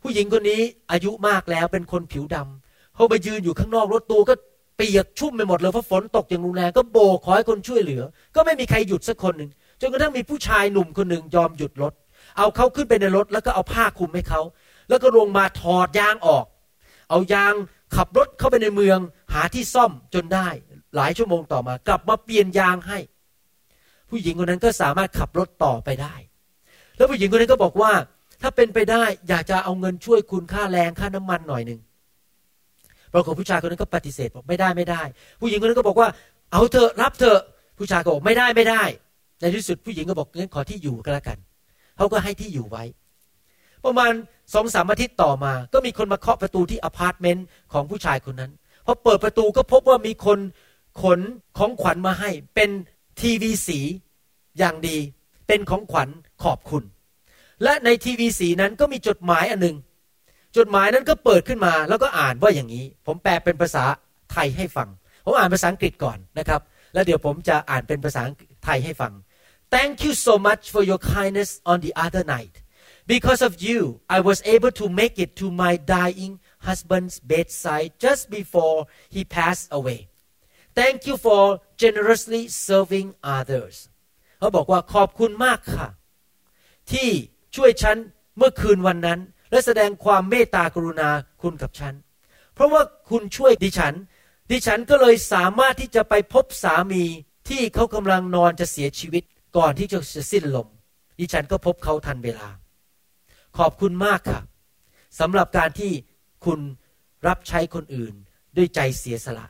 [0.02, 4.34] ผู้หญิงคนนี้อายุมากแล้วเป็นคนผิวดำเขาไปยืนอยู่ข้างนอกรถตัวก็
[4.78, 8.02] เปียกชุ่มไปหมดเลยเพราะฝนตกอย่างรุนแรงก็โบกขอให้คนช่วยเหลือ
[8.36, 9.52] ก็ไม่มีใครหยุดสักคนหนึ่ง
[9.82, 11.94] จนกระทั่งมีผู้ชายหนุ่มคนหนึ่งยอมหยุดรถ
[12.38, 14.42] เอาเขาขึ้นไปในรถแล้วก็เอาผ้าคลุมให้เขา
[14.90, 16.46] แล้วก็ลงมาถอดยางออก
[17.10, 17.54] เอายาง
[17.96, 19.00] ขับรถเข้าไปในเมือง
[19.34, 20.48] หาที่ซ่อมจนได้
[20.96, 22.98] หลายชั่วโมงต่อมา กลับมาเปลี่ยนยางให้
[24.14, 26.16] ผู้หญิงคนนั้นก็สามารถขับรถต่อไปได้
[26.98, 27.92] แล้วผู้หญิงคนนั้นก็บอกว่า
[28.42, 31.80] ถ้าเป็นไปได้อยากจะเอาเงินช่วยคุณค่าแรงค่าน้ำมันหน่อยหนึ่ง
[33.14, 35.02] ปรากฏผู้ชายคนนั้นก็ปฏิเสธบอกไม่ได้ไม่ได้
[35.42, 36.10] ผู้หญิงคนนั้นก็บอกว่า
[36.52, 37.42] เอาเถอะรับเถอะ
[37.78, 38.84] ผู้ชายก็บอกไม่ได้ไม่ได้
[39.40, 41.38] ในที่สุดผู้หญิงก็บอกงั้นขอที่อยู่ก็แล้วกัน
[41.98, 42.84] เขาก็ให้ที่อยู่ไว้
[43.86, 44.12] ประมาณ
[44.54, 48.52] สองสามอาทิตย์ต่อมา ก็มีคนมาเคาะประตูที่อพาร์ตเมนต์ของผู้ชายคนนั้น
[48.86, 50.40] พอเปิดประตูก็พบว่ามีคน
[51.02, 51.20] ขน
[51.58, 52.70] ของขวัญมาให้เป็น
[53.22, 53.80] ทีวีสี
[54.58, 54.98] อย่างดี
[55.48, 56.10] เป็นของขวัญ
[56.44, 56.84] ขอบคุณ
[57.64, 59.78] และในทีวีสีนั้นก็มีจดหมายอันหนึ่ง
[60.58, 63.84] จดหมายนั้นก็เปิดขึ้นมาแล้วก็อ่านว่าอย่างนี้ ผมแปลเป็นภาษา
[64.32, 64.90] ไทยให้ฟัง
[65.26, 66.62] ผมอ่านภาษาอังกฤษก่อนนะครับ
[66.94, 68.24] แล้วเดี๋ยวผมจะอ่านเป็นภาษา
[68.66, 69.14] ไทยให้ฟัง
[69.74, 72.56] Thank you so much for your kindness on the other night
[73.14, 73.80] because of you
[74.16, 76.34] I was able to make it to my dying
[76.68, 78.78] husband's bedside just before
[79.16, 80.00] he passed away
[80.80, 81.42] Thank you for
[81.82, 83.08] generously serving
[83.38, 83.76] others
[84.40, 85.88] เขาบอกว่าขอบคุณมากค่ะ
[86.92, 87.10] ที่
[87.56, 87.98] ช่วยฉัน
[88.38, 89.20] เมื่อคืนวันนั้น
[89.52, 91.10] และแสดงความเมตตากรุณา
[91.42, 91.94] คุณกับฉัน
[92.54, 93.94] เพราะว่าคุณช่วยดิฉัน
[94.52, 97.04] ดิฉันก็เลยสามารถที่จะไปพบสามี
[97.50, 99.24] ที่เขากำลังนอนจะเสียชีวิต
[99.58, 100.00] ก่อนที่จะ
[100.32, 100.68] สิ้นลม
[101.20, 102.50] ดิฉันก็พบเขาทันเวลา
[103.58, 104.42] ขอบคุณมากค่ะ
[105.20, 105.92] สำหรับการที่
[106.46, 106.60] คุณ
[107.28, 108.14] รับใช้คนอื่น
[108.56, 109.48] ด้วยใจเสียสละ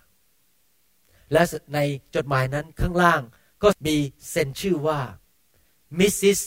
[1.34, 1.80] และใน
[2.16, 3.22] จดหมายนั้นข้างล่าง
[3.64, 3.96] ก็มี
[4.30, 5.00] เซ็นชื่อว่า
[6.00, 6.42] Mrs.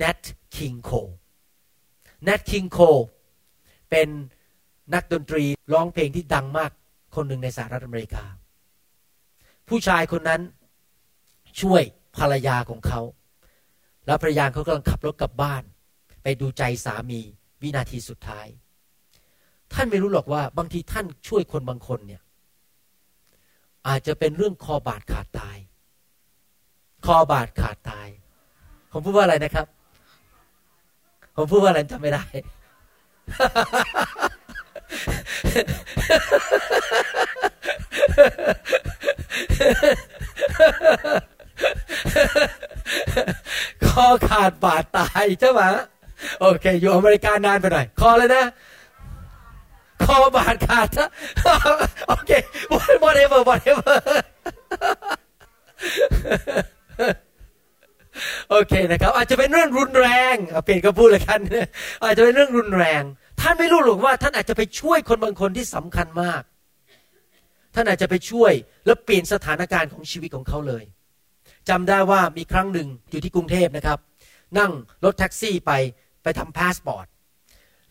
[0.00, 0.22] Nat
[0.56, 1.12] King Cole
[2.26, 3.04] Nat King Cole
[3.90, 4.08] เป็น
[4.94, 6.70] นักดนตรีร้องเพลงที่ดังมาก
[7.14, 8.24] คนหนึ่งในสหรัฐอเมริกา
[9.68, 10.40] ผู้ชายคนนั้น
[11.60, 11.82] ช่วย
[12.16, 13.00] ภรรยาของเขา
[14.06, 15.62] แล้วภรรยาเขากำลังขับรถกลับบ้าน
[16.22, 17.20] ไปดูใจสามี
[17.62, 18.46] วินาทีสุดท้าย
[19.72, 22.22] ท่านไม่รู้หรอกว่าบางทีท่านช่วยคนบางคนเนี่ย
[23.88, 25.56] อาจจะเป็นเรื่องคอบาดขาดตาย
[27.06, 28.08] คอบาดขาดตาย
[28.92, 29.66] ผมพูดว่าอะไรนะครับ
[31.36, 32.24] ผมพูดว่าอะไรจำไม่ได้
[43.86, 45.62] คอขาดบาดตายใช่ไหม
[46.40, 48.44] โอเค อยู่อเมริกานานไปหน่อย คอเลยนะ
[50.02, 51.08] คอบาดขาดนะ
[52.08, 52.30] โอเค
[53.04, 53.96] whatever whatever
[58.50, 61.40] โอเคนะครับ อาจจะเป็นเรื่องรุนแรงเปลี่ยนก็พูดเลยกัน
[62.04, 63.02] อาจจะเป็นเรื่องรุนแรง
[63.40, 66.42] ท่านไม่รู้หรอกว่า ท่านอาจจะไปช่วยคนบางคนที่สำคัญมาก
[67.74, 68.52] ท่านอาจจะไปช่วย
[68.86, 70.84] แล้วเปลี่ยนสถานการณ์ของชีวิตของเขาเลย
[71.68, 73.98] จำได้ว่ามีครั้งหนึ่งอยู่ที่กรุงเทพนะครับ
[74.58, 74.72] นั่ง
[75.04, 75.72] รถแท็กซี่ไป
[76.22, 77.06] ไปทำพาสปอร์ต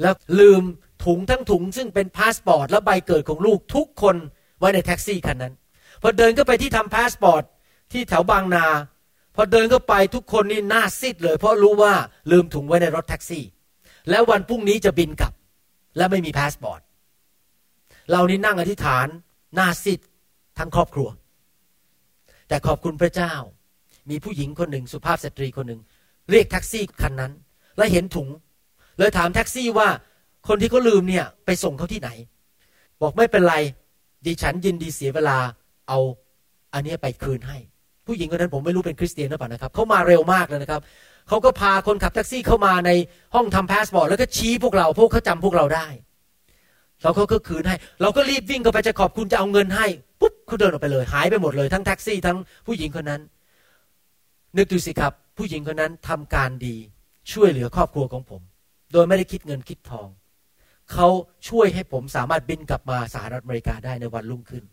[0.01, 0.61] แล้วลืม
[1.05, 4.15] ถุงทั้งถุงซึ่งเป็นพาสปอร์ตและใบเกิดของลูกทุกคน
[4.59, 5.53] ไว้ในแท็กซี่คันนั้น
[6.01, 7.43] พอเดินก็ไปที่ทำพาสปอร์ต
[7.91, 8.65] ที่แถวบางนา
[9.35, 11.93] พอเดินเข้าไปทุกคนนี่หน้าซีดเลย เพราะรู้ว่า
[12.31, 13.43] ลืมถุงไว้ในรถแท็กซี่
[14.09, 15.33] แล้ววันพรุ่งนี้จะบินกลับ
[15.97, 16.81] และไม่มีพาสปอร์ต
[18.11, 19.07] เรานี่นั่งอธิษฐาน
[19.55, 19.99] หน้าซีด
[20.57, 21.09] ทั้งครอบครัว
[22.47, 23.33] แต่ขอบคุณพระเจ้า
[24.09, 25.81] มีผู้หญิงคนหนึ่งสุภาพสตรีคนหนึ่ง
[26.29, 27.33] เรียกแท็กซี่คันนั้น
[27.77, 28.27] แล้วเห็นถุง
[28.97, 29.89] เลยถามแท็กซี่ว่า
[30.47, 32.09] คนที่เขาลืมเนี่ยไปส่งเขาที่ไหน
[33.01, 33.55] บอกไม่เป็นไร
[34.25, 35.37] ดิฉันยินดีเสียเวลา
[35.87, 35.99] เอา
[36.73, 37.57] อันนี้ไปคืนให้
[38.07, 40.81] ผู้หญิงคนนั้นผมไม่รู้เป็นคริสเตียนหรือเปล่านะครับเขามาเร็วมากเลยนะครับ
[41.27, 42.91] เขาก็พาคนขับแท็กซี่เข้ามาใน
[43.35, 45.87] ห้องทำพาสปอร์ตแล้วก็ชี้พวกเราพวกเขาจำพวกเราได้
[47.01, 49.85] เราเขาก็คืนให้ เราก็รีบวิ่งเข้าไปจะขอบคุณจะเอาเงินให้
[50.21, 52.37] ปุ๊บเขาเดินออกไปเลย หายไปหมดเลย ทั้งแท็กซี่ทั้ง
[52.67, 53.21] ผู้หญิงคนนั้น
[54.57, 56.75] นึกดูสิครับ ผู้หญิงคนนั้นทำการดี
[57.31, 58.41] ช่วยเหลือครอบครัวของผม
[58.91, 60.07] โดยไม่ได้คิดเงินคิดทอง
[60.91, 61.07] เขา
[61.49, 64.63] ช่วยให้ผมสามารถบินกลับมาสหรัฐอเมริกาได้ในวันรุ่งขึ้น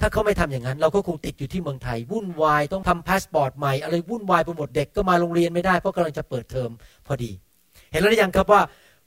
[0.00, 6.70] ถ้าเขาไม่ทำอย่างนั้น เราก็คงติดอยู่ที่เมืองไทย วุ่นวายต้องทำพาสปอร์ตใหม่อะไรวุ่นวายไปหมดเด็กก็มาโรงเรียนไม่ได้เพราะกำลังจะเปิดเทอม
[7.06, 7.30] พอดี
[7.90, 8.62] เห็นแล้วหรือยังครับว่า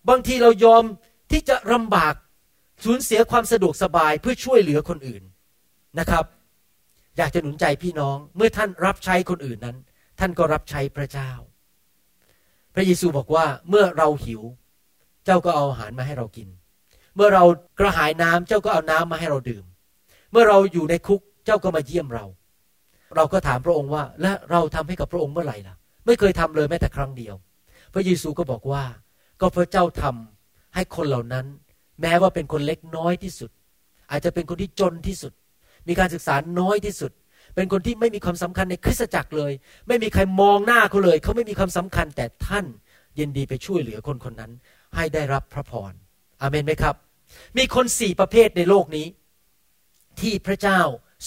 [0.10, 0.84] บางทีเรายอม
[1.32, 2.14] ที่จะลำบาก
[2.86, 5.24] สูญเสียความสะดวกสบายเพื่อช่วยเหลือคนอื่น
[6.00, 6.26] นะครับ
[7.18, 9.78] อยากจะหนุนใจพี่น้องเมื่อท่านรับใช้คนอื่นนั้น
[10.20, 11.32] ท่านก็รับใช้พระเจ้า
[12.76, 14.42] พระเยซูบอกว่าเมื่อเราหิว
[15.26, 16.48] เจ้าก็เอาอาหารมาให้เรากิน
[17.16, 17.44] เมื่อเรา
[17.80, 19.64] กระหายน้ำเจ้าก็เอาน้ำมาให้เราดื่ม
[20.32, 22.26] เมื่อเราอยู่ในคุกเจ้าก็มาเยี่ยมเรา
[23.16, 27.36] เราก็ถามพระองค์ว่า และเราทำให้กับพระองค์เมื่อไหร่ล่ะ ไม่เคยทำเลยแม้แต่ครั้งเดียว
[27.94, 28.84] พระเยซูก็บอกว่า
[29.42, 31.46] ก็พระเจ้าทำให้คนเหล่านั้น
[32.02, 33.52] แม้ว่าเป็นคนเล็กน้อยที่สุด
[34.12, 35.34] อาจจะเป็นคนที่จนที่สุด
[35.88, 37.12] มีการศึกษาน้อยที่สุด
[37.56, 39.52] เป็นคนที่ไม่มีความสำคัญในคริสตจักรเลย
[39.88, 42.66] ไม่มีใครมองหน้าเขาเลย เขาไม่มีความสำคัญแต่ท่าน
[43.20, 44.52] ยินดีไปช่วยเหลือคนคนนั้น
[44.96, 45.94] ให้ได้รับพระพร
[46.42, 46.96] อเมนไหมครับ
[47.58, 49.08] มีคนสี่ประเภทในโลกนี้
[50.22, 50.80] ที่พระเจ้า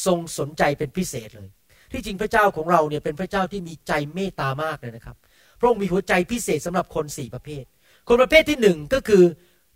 [0.07, 1.49] ทรงสนใจเป็นพิเศษเลย
[1.93, 5.17] ที่จริงพระเจ้าของเราเนี่ยเป็นพระเจ้าที่มีใจเมตตามากเลยนะครับ
[5.59, 7.65] พระองค์มีหัวใจพิเศษสำหรับคนสี่ประเภท
[8.09, 9.25] คนประเภทที่หนึ่งก็คือ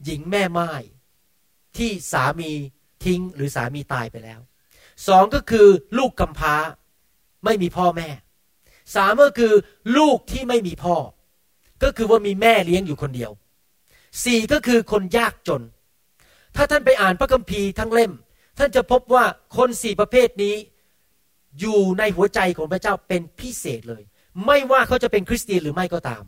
[0.04, 0.72] หญิงแม่ไม้
[1.78, 2.50] ที่สามี
[3.04, 4.40] ทิ้งหรือสามีตายไปแล้ว
[5.08, 5.66] สองก็คือ
[5.98, 6.54] ลูกกำพร้า
[7.44, 8.08] ไม่มีพ่อแม่
[8.94, 9.52] สามก็คือ
[9.98, 10.96] ลูกที่ไม่มีพ่อ
[11.82, 13.30] ก็คือว่ามีแม่เลี้ยงอยู่คนเดียว
[14.24, 15.62] สี่ก็คือคนยากจน
[16.56, 18.12] ถ้าท่านไปอ่านพระคัมภีร์ทั้งเล่ม
[18.58, 19.24] ท่านจะพบว่า
[19.56, 20.54] คนสี่ประเภทนี้
[21.60, 24.02] อยู่ในหัวใจของพระเจ้าเป็นพิเศษเลย
[24.46, 26.22] ไม่ว่าเขาจะเป็นคริสเตียนหรือไม่ก็ตาม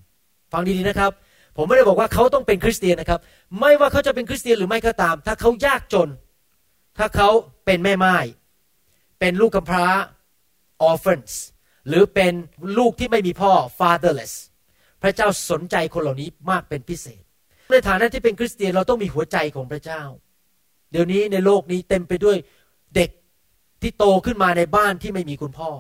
[0.53, 1.13] ฟังดีๆนะครับ
[1.57, 3.21] ผมไม่ได้บอกว่าเขาต้องเป็นคริสเตียนนะครับ
[3.61, 6.09] ไม่ว่าเขาจะเป็นคริสเตียนหรือไม่ก็ตาม ถ้าเขายากจน
[6.99, 7.29] ถ้าเขา
[7.65, 8.17] เป็นแม่ไม้
[9.21, 9.87] เป็นลูกกำพร้า
[10.91, 11.33] orphans
[11.89, 12.33] หรือเป็น
[12.79, 14.35] ลูกที่ไม่มีพ่อ fatherless
[15.03, 17.24] พระเจ้าสนใจคนเหล่านี้มากเป็นพิเศษ
[17.71, 20.03] ในฐานะที่เป็นคริสเตียนเราต้องมีหัวใจของพระเจ้า
[20.91, 22.37] เดี๋ยวนี้ในโลกนี้เต็มไปด้วย
[22.97, 23.11] เด็ก
[23.83, 25.71] ที่โตขึ้นมาในบ้านที่ไม่มีคุณพ่อ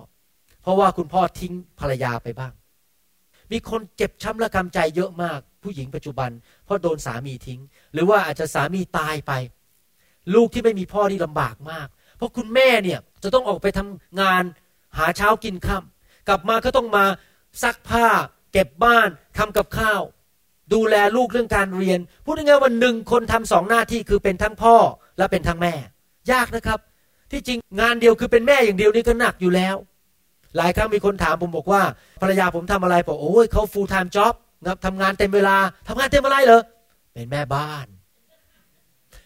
[0.63, 2.53] เพราะว่าคุณพ่อทิ้งภรรยาไปบ้าง
[3.53, 6.31] มีคนเจ็บช้ำและกำใจเยอะมาก ผู้หญิงปัจจุบัน
[6.65, 7.61] เพราะโดนสามีทิ้ง
[7.93, 9.33] หรือว่าอาจจะสามีตายไป
[10.35, 14.43] ลูกที่ไม่มีพ่อนี่ลำบากมาก เพราะคุณแม่เนี่ยจะต้องออกไปทำงาน
[14.99, 17.05] หาเช้ากินค่ำกลับมาก็ต้องมา
[17.63, 18.07] ซักผ้า
[18.53, 20.03] เก็บบ้านทำกับข้าว
[20.73, 24.75] ดูแลลูกเรื่องการเรียน พูดง่ายๆว่าหนึ่งคนทำสองหน้าที่คือเป็นทั้งพ่อ
[25.19, 25.75] และเป็นทั้งแม่
[26.33, 26.79] ยากนะครับ
[27.31, 29.77] ที่จริงงานเดียวคือเป็นแม่อย่างเดียวนี่ก็หนักอยู่แล้ว
[30.57, 31.83] หลายครั้งมีคนถามผมบอกว่า
[32.23, 34.35] ภรรยาผมทำอะไรบอกโอ้ยเขา full time job
[34.65, 35.57] นะทำงานเต็มเวลา
[35.89, 36.63] ทำงานเต็มอะไรเหรอ
[37.15, 37.87] เป็นแม่บ้าน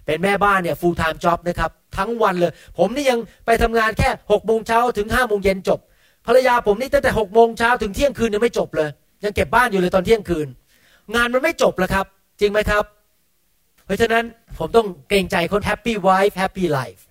[0.07, 5.81] เป็นแม่บ้านเนี่ย full time job นะครับทั้งวันเลย ผมนี่ยังไปทำงานแค่หกโมงเช้าถึงห้าโมงเย็นจบ
[6.27, 8.89] ภรรยาผมนี่ตั้งแต่หกโมงเช้าถึงเที่ยงคืนยังไม่จบเลย
[9.25, 10.49] ยังเก็บบ้านอยู่เลยตอนเที่ยงคืน
[11.15, 12.07] งานมันไม่จบแล้วครับ
[12.41, 12.85] จริงไหมครับ
[13.85, 14.25] เพราะฉะนั้น
[14.59, 17.03] ผมต้องเกรงใจคน happy wife happy life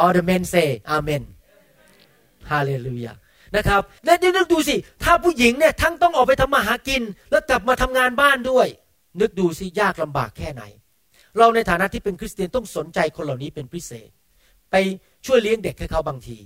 [0.00, 1.22] all the men say amen
[2.50, 3.14] ฮาเลลูยา
[3.56, 8.66] นะครับและนี่นึกดูสิ ถ้าผู้หญิงเนี่ยทั้งต้องออกไปทำมาหากิน แล้วกลับมาทำงานบ้านด้วย
[9.20, 10.62] นึกดูสิ ยากลำบากแค่ไหน
[11.38, 14.10] เราในฐานะที่เป็นคริสเตียนต้องสนใจคนเหล่านี้เป็นพิเศษ
[14.70, 14.74] ไป
[15.26, 16.38] ช่วยเลี้ยงเด็กให้เขาบางที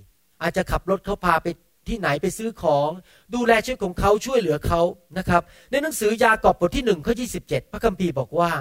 [0.42, 1.46] อาจจะขับรถเขาพาไป
[1.88, 2.90] ที่ไหนไปซื้อของ
[3.34, 4.82] ดูแลชีวิตของเขาช่วยเหลือเขา
[5.18, 7.26] นะครับ ในหนังสือยากอบบทที่หนึ่งข้อยี
[7.72, 8.52] พระคัมภีร์บอกว่า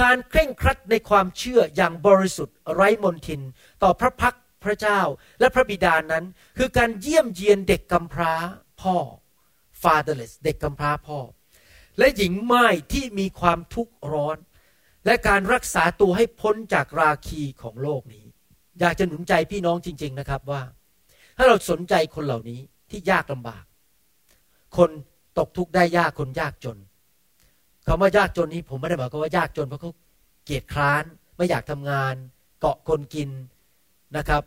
[0.00, 3.40] การเคร่งครัดในความเชื่ออย่างบริสุทธิ์ไร้มนทิน
[3.82, 5.00] ต่อพระพักพระเจ้า
[5.40, 6.24] และพระบิดานั้น
[6.58, 8.34] คือการเยี่ยมเยียนเด็กกำพร้า
[8.80, 8.96] พ่อ
[9.82, 11.18] fatherless เด็กกำพร้าพ่อ
[11.98, 14.38] และหญิงไม้ที่มีความทุกข์ร้อน
[15.04, 18.24] และการรักษาตัวให้พ้นจากราคีของโลกนี้
[18.80, 20.62] อยากจะหนุนใจพี่น้องจริง ๆนะครับว่า
[21.36, 22.60] ถ้าเราสนใจคนเหล่านี้
[22.90, 23.64] ที่ยากลำบาก
[24.76, 24.90] คน
[25.38, 26.78] ตกทุกข์ได้ยากคนยากจน
[27.86, 29.90] คำว่ายากจนนี้ผมไม่ได้หมายความว่ายากจนเพราะเขา
[30.44, 31.04] เกียจคร้าน
[31.36, 32.14] ไม่อยากทำงาน
[32.60, 33.30] เกาะคนกิน
[34.16, 34.42] นะครับ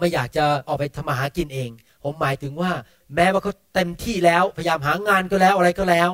[0.00, 1.70] ไม่อยากจะออกไปทำมาหากินเอง
[2.04, 2.72] ผมหมายถึงว่า
[3.14, 6.10] แม้ว่าเขาเต็มที่แล้วพยายามหางานก็แล้วอะไรก็แล้ว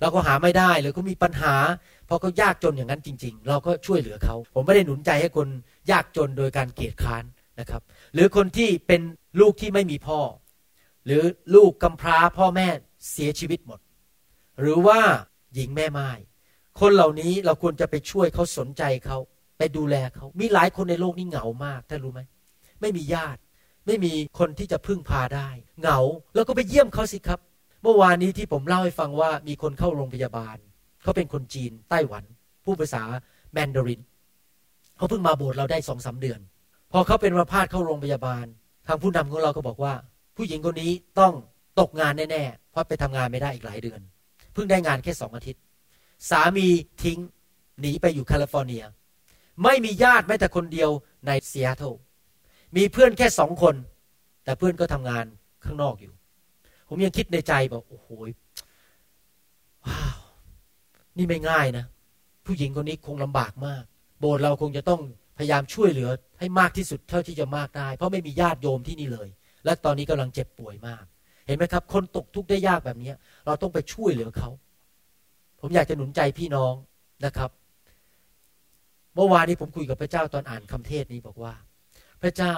[0.00, 1.54] เราก็หาไม่ได้หรือก็มีปัญหา
[2.06, 5.48] เพราะเขายากจนอย่างนั้นจริง ๆ เราก็ช่วยเหลือเขา ผมไม่ได้หนุนใจให้คน
[5.90, 7.24] ยากจนโดยการเกียดค้าน
[7.60, 7.82] นะครับ
[8.16, 9.02] หรือคนที่เป็น
[9.40, 10.20] ลูกที่ไม่มีพ่อ
[11.06, 11.22] หรือ
[11.54, 12.68] ลูกกำพร้าพ่อแม่
[13.10, 13.80] เสียชีวิตหมด
[14.60, 15.00] หรือว่า
[15.54, 16.10] หญิงแม่ไม้
[16.80, 19.18] คนเหล่านี้เราควรจะไปช่วยเขาสนใจเขา
[19.58, 22.20] ไปดูแลเขามีหลายคนในโลกนี้เหงามากท่านรู้ไหม
[22.80, 23.40] ไม่มีญาติ
[23.86, 25.48] ไม่มีคนที่จะพึ่งพาได้
[25.80, 25.98] เหงา
[26.34, 27.40] แล้วก็ไปเยี่ยมเขาสิครับ
[27.82, 30.56] เมื่อวานนี้ที่ผมเล่าให้ฟังว่ามีคนเข้าโรงพยาบาล
[31.02, 32.24] เขาเป็นคนจีนไต้หวัน
[32.64, 33.02] พูดภาษา
[33.52, 34.02] แมนดาริน
[34.96, 36.40] เขาเพิ่งมาโบสถ์เราได้สองสามเดือน
[36.92, 38.46] พอเขาเป็นอัมพาตเข้าโรงพยาบาล
[38.86, 39.94] ทางผู้นำของเราก็บอกว่า
[40.36, 41.32] ผู้หญิงคนนี้ต้อง
[41.80, 44.00] ตกงานแน่ๆเพราะไปทำงานไม่ได้อีกหลายเดือน
[44.52, 45.62] เพิ่งได้งานแค่สองอาทิตย์
[46.30, 46.66] สามี
[47.02, 47.18] ทิ้ง
[47.80, 48.84] หนีไปอยู่แคลิฟอร์เนีย
[49.62, 50.90] ไม่มีญาติแม้แต่คนเดียว
[51.26, 51.94] ในซีแอตเทิล
[52.76, 53.74] มีเพื่อนแค่สองคน
[54.44, 55.24] แต่เพื่อนก็ทำงาน
[55.64, 56.12] ข้างนอกอยู่
[56.88, 58.08] ผมยังคิดในใจบอกโอ้โห
[59.84, 60.18] ว้าว
[61.16, 61.84] นี่ไม่ง่ายนะ
[62.46, 63.84] ผู้หญิงคนนี้คงลำบากมาก
[64.20, 65.00] โบสถ์เราคงจะต้อง
[65.38, 69.28] พยายามช่วยเหลือ ให้มากที่สุดเท่าที่จะมากได้ เพราะไม่มีญาติโยมที่นี่เลย
[69.64, 71.04] และตอนนี้กำลังเจ็บป่วยมาก
[71.46, 73.12] เห็นไหมครับ คนตกทุกข์ได้ยากแบบนี้
[73.46, 74.50] เราต้องไปช่วยเหลือเขา
[75.60, 76.74] ผมอยากจะหนุนใจพี่น้อง
[77.24, 77.50] นะครับ
[79.14, 81.54] เมื่อวานนี้ผมคุยกับพระเจ้าตอนอ่านคำเทศนี้บอกว่า
[82.22, 82.54] พระเจ้า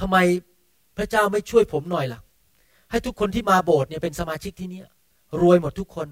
[0.00, 0.16] ทำไม
[0.96, 2.20] พระเจ้าไม่ช่วยผมหน่อยล่ะ
[2.90, 4.80] ให้ทุกคนที่มาโบสถ์เนี่ยเป็นสมาชิกที่นี่
[5.42, 6.08] รวยหมดทุกคน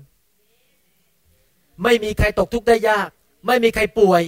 [1.82, 3.09] ไม่มีใครตกทุกข์ได้ยาก
[3.47, 4.22] ไม่มีใครป่วย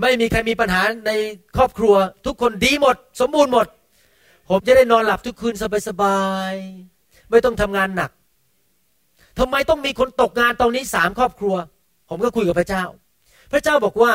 [0.00, 1.12] ไม่มีใครมีปัญหาใน
[1.56, 1.94] ครอบครัว
[2.26, 3.66] ทุกคนดีหมด สมบูรณ์หมด
[4.48, 5.54] ผมจะได้นอนหลับทุกคืน
[5.88, 6.20] สบา
[6.52, 8.10] ยๆไม่ต้องทำงานหนัก
[9.38, 11.56] ทำไมต้องมีคนตกงานตอนนี้สามครอบครัว
[12.08, 12.84] ผมก็คุยกับพระเจ้า
[13.52, 14.12] พระเจ้าบอกว่า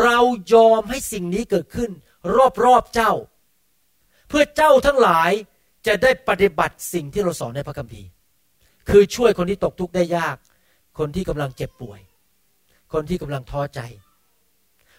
[0.00, 0.18] เรา
[0.54, 1.90] ยอมให้สิ่งนี้เกิดขึ้น
[2.64, 3.12] รอบๆเจ้า
[4.28, 5.30] เพื่อเจ้าทั้งหลาย
[5.86, 8.08] จะได้ปฏิบัติสิ่งที่เราสอนในพระคัมภีร์
[8.90, 10.36] คือช่วยคนที่ตกทุกข์ได้ยาก
[10.98, 12.00] คนที่กำลังเจ็บป่วย
[12.92, 13.80] คนที่กำลังท้อใจ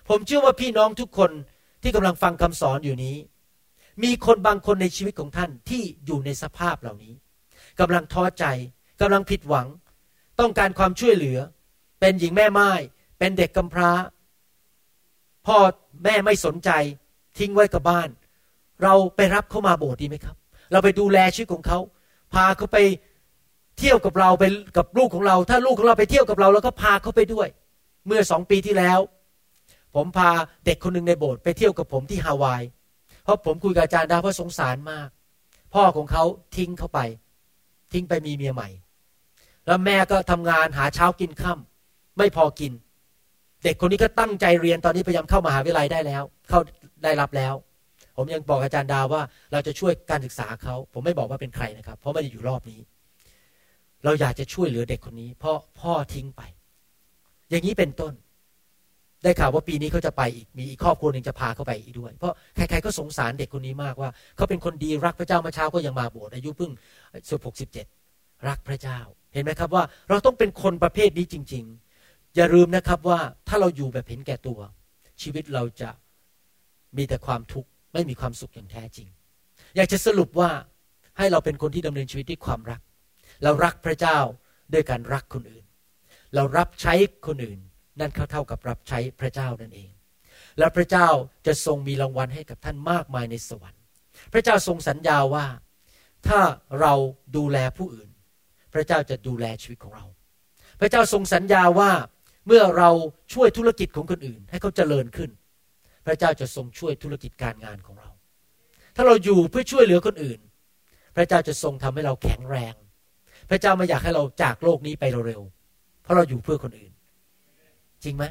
[0.10, 1.32] ผมเชื่อว่าพี่น้องทุกคน
[1.82, 3.16] ที่กำลังฟังคำสอนอยู่นี้
[4.04, 7.14] มีคนบางคนในชีวิตของท่านที่อยู่ในสภาพเหล่านี้
[7.80, 8.46] กำลังท้อใจ
[9.02, 9.68] กำลังผิดหวัง
[10.40, 11.40] ต้องการความช่วยเหลือ
[12.00, 12.72] เป็นหญิงแม่ไม้
[13.20, 13.92] เป็นเด็กกำพร้า
[15.48, 15.58] พ่อ
[16.04, 16.70] แม่ไม่สนใจ
[17.38, 18.10] ทิ้งไว้กับบ้าน
[18.84, 20.36] เราไปรับเขามาโบสถ์ดีไหมครับ
[20.72, 21.80] เราไปดูแลชีวิตของเขา
[22.34, 22.78] พาเขาไป
[23.80, 24.44] เที่ยวกับเราไป
[24.78, 27.48] กับลูกของเรา ถ้าลูกของเราไปเที่ยวกับเราเราก็พาเขาไปด้วย
[28.08, 29.00] เมื่อสองปีที่แล้ว
[29.96, 30.30] ผมพา
[30.66, 32.64] เด็กคนหนึ่งในโบสถ์ไปเที่ยวกับผมที่ฮาวาย
[33.24, 35.10] เพราะผมคุยกับอาจารย์ดาวเพราะสงสารมาก
[35.74, 36.24] พ่อของเขา
[36.58, 37.00] ทิ้งเขาไป
[37.94, 38.70] ทิ้งไปมีเมียใหม่
[39.66, 42.72] แล้วแม่ก็ทำงานหาเช้ากินค่ำไม่พอกิน
[43.64, 46.60] เด็กคนนี้ก็ตั้งใจเรียนตอนนี้พยายามเข้ามหาวิทยาลัยได้แล้ว เข้า
[47.04, 47.54] ได้รับแล้ว
[48.18, 49.22] ผมยังบอกอาจารย์ดาวว่า
[49.52, 52.80] เราจะช่วยการศึกษาเขา ผมไม่บอกว่าเป็นใครนะครับ เพราะไม่ได้อยู่รอบนี้
[54.04, 56.42] เราอยากจะช่วยเหลือเด็กคนนี้ เพราะพ่อทิ้งไป
[57.50, 58.14] อย่างนี้เป็นต้น
[59.24, 66.72] ได้ข่าวว่าปีนี้เขาจะไปอีกมีอีกครอบครัวหนึ่งจะพาเขาไปอีกด้วย เพราะใครๆก็สงสารเด็กคนนี้มากว่าเขาเป็นคนดีรักพระเจ้ามื่อเช้าก็ยังมาโบสถ์อายุเพิ่ง
[67.30, 67.86] สิบหกสิบเจ็ด
[68.48, 69.00] รักพระเจ้า
[69.34, 71.64] เห็นไหมครับว่าเราต้องเป็นคนประเภทนี้จริง
[72.00, 74.60] ๆ อย่าลืมนะครับว่าถ้าเราอยู่แบบเห็นแก่ตัว
[75.22, 75.90] ชีวิตเราจะ
[76.98, 79.08] มีแต่ความทุกข์ไม่มีความสุขอย่างแท้จริง
[79.76, 80.50] อยากจะสรุปว่า
[81.18, 82.82] ให้เราเป็นคนที่ดำเนินชีวิตด้วยความรัก
[83.44, 84.18] เรารักพระเจ้า
[84.74, 85.66] ด้วยการรักคนอื่น
[86.36, 86.94] เรารับใช้
[87.28, 87.60] คนอื่น
[88.00, 89.92] นั่นเขาเท่ากับรับใช้พระเจ้านั่นเอง
[90.60, 91.08] และพระเจ้า
[91.48, 93.82] จะทรงมีรางวัลให้กับท่านมากมายในสวรรค์
[94.34, 95.46] พระเจ้าทรงสัญญาว่า
[96.28, 96.40] ถ้า
[96.80, 96.94] เรา
[97.38, 98.10] ดูแลผู้อื่น
[98.74, 100.06] พระเจ้าจะดูแลชีวิตของเรา
[100.80, 101.92] พระเจ้าทรงสัญญาว่า
[102.48, 102.90] เมื่อเรา
[103.34, 105.30] ช่วยธุรกิจของคนอื่น ให้เขาเจริญขึ้น
[106.06, 108.10] พระเจ้าจะทรงช่วยธุรกิจการงานของเรา
[108.96, 110.40] ถ้าเราอยู่เพื่อช่วยเหลือคนอื่น
[111.16, 112.76] พระเจ้าจะทรงทำให้เราแข็งแรง
[113.50, 116.93] พระเจ้าไม่อยากให้เราจากโลกนี้ไปเร็วๆเพราะเราอยู่เพื่อคนอื่น
[118.06, 118.26] จริงไหม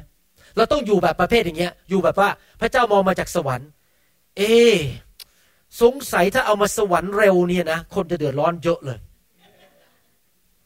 [0.57, 2.29] เราต้องอยู่แบบประเภทอย่างเงี้ย อยู่แบบว่า
[2.61, 3.69] พระเจ้ามองมาจากสวรรค์
[4.37, 4.41] เอ
[5.81, 8.99] สงสัยถ้าเอามาสวรรค์เร็วเนี่ยนะคนจะเดือดร้อนเยอะเลย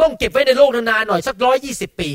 [0.01, 2.09] ต้องเก็บไว้ในโลกนานๆหน่อยสักร้อยยี่สิบปี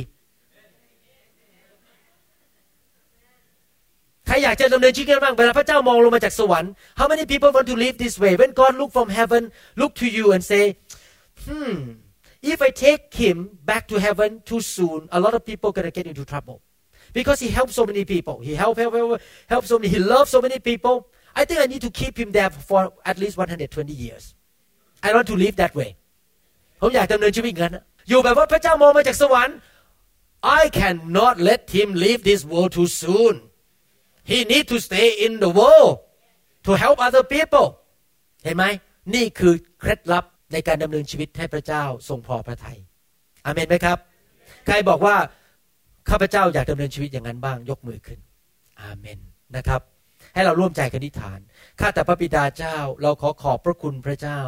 [4.26, 9.43] ใครอยากจะดำเนินชีวิตกันบ้างเวลาพระเจ้ามองลงมาจากสวรรค์ How many people want to live this way when God look from heaven
[9.80, 10.64] look to you and say
[11.47, 11.74] hmm
[12.53, 13.36] if I take him
[13.70, 16.59] back to heaven too soon a lot of people gonna get into trouble
[17.17, 19.21] because he helped so many people he help help help
[19.53, 20.95] help so many he loved so many people
[21.39, 24.23] I think I need to keep him there for at least 120 years
[25.03, 25.91] I want to live that way
[26.81, 27.77] ผมอยากดำเนินชีวิตอย่างนั้น
[28.09, 29.57] อยู่แบบว่าพระเจ้ามองมาจากสวรรค์
[30.59, 33.35] I cannot let him leave this world too soon
[34.31, 35.93] he need to stay in the world
[36.65, 37.67] to help other people
[38.43, 38.65] เห็นไหม
[39.15, 42.77] นี่คือเคล็ดลับในการดำเนินชีวิตให้พระเจ้าทรงพอพระทยัย
[43.45, 43.97] อเมนไหมครับ
[44.65, 45.15] ใครบอกว่า
[46.09, 48.18] ข้าพเจ้าอยากดำเนินชีวิตอย่างนั้นบ้าง ยกมือขึ้น
[48.80, 49.18] อาเมน
[49.57, 49.80] นะครับ
[50.34, 51.38] ให้เราร่วมใจกันอธิษฐาน
[51.80, 54.40] ข้าแต่พระบิดาเจ้า เราขอขอบพระคุณพระเจ้า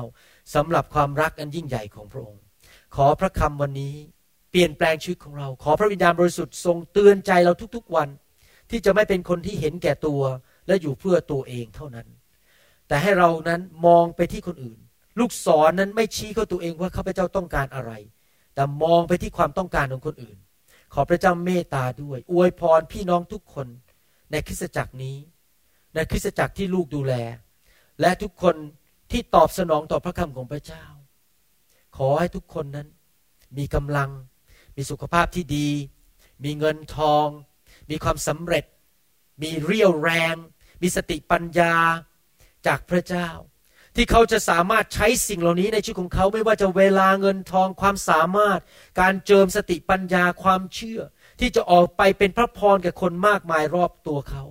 [0.54, 2.42] สำหรับความรักอันยิ่งใหญ่ของพระองค์
[2.96, 3.94] ขอพระคำวันนี้
[4.50, 8.08] เปลี่ยนแปลงชีวิตของเรา ขอพระวิญญาณบริสุทธิ์ทรงเตือนใจเราทุกๆวัน
[8.70, 10.22] ที่จะไม่เป็นคนที่เห็นแก่ตัว
[10.66, 12.06] และอยู่เพื่อตัวเองเท่านั้น
[12.88, 14.78] แต่ให้เรานั้นมองไปที่คนอื่น
[15.18, 17.92] ลูกศรนนั้นไม่ชี้เข้าตัวเองว่าข้าพเจ้าต้องการอะไร
[18.54, 20.36] แต่มองไปที่ความต้องการของคนอื่น
[20.94, 23.66] ขอพระเจ้าเมตตาด้วย อวยพรพี่น้องทุกคน
[24.30, 25.16] ในคริสตจักรนี้
[25.94, 27.14] ในคริสตจักรที่ลูกดูแล
[28.00, 28.56] และทุกคน
[29.10, 30.84] ที่ตอบสนองต่อพระคำของพระเจ้า
[31.96, 32.88] ขอให้ทุกคนนั้น
[33.58, 34.10] มีกำลัง
[34.76, 35.68] มีสุขภาพที่ดี
[36.44, 37.26] มีเงินทอง
[37.90, 38.64] มีความสำเร็จ
[39.42, 40.36] มีเรี่ยวแรง
[40.82, 41.74] มีสติปัญญา
[42.66, 43.28] จากพระเจ้า
[43.96, 48.60] ที่เขาจะสามารถใช้สิ่งเหล่านี้ในชีวิตของเขาไม่ว่าจะเวลาเงินทองความสามารถ
[49.00, 51.00] การเจิมสติปัญญาความเชื่อ
[51.40, 54.44] ที่จะออกไปเป็นพระพรแก่คนมากมายรอบตัวเขา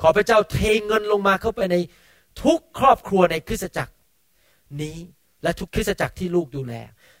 [0.00, 1.76] ขอพระเจ้าเทเงินลงมาเข้าไปใน
[2.42, 3.92] ทุกครอบครัวในคริสตจักร
[4.82, 4.98] นี้
[5.42, 6.74] และทุกคริสตจักรที่ลูกดูแล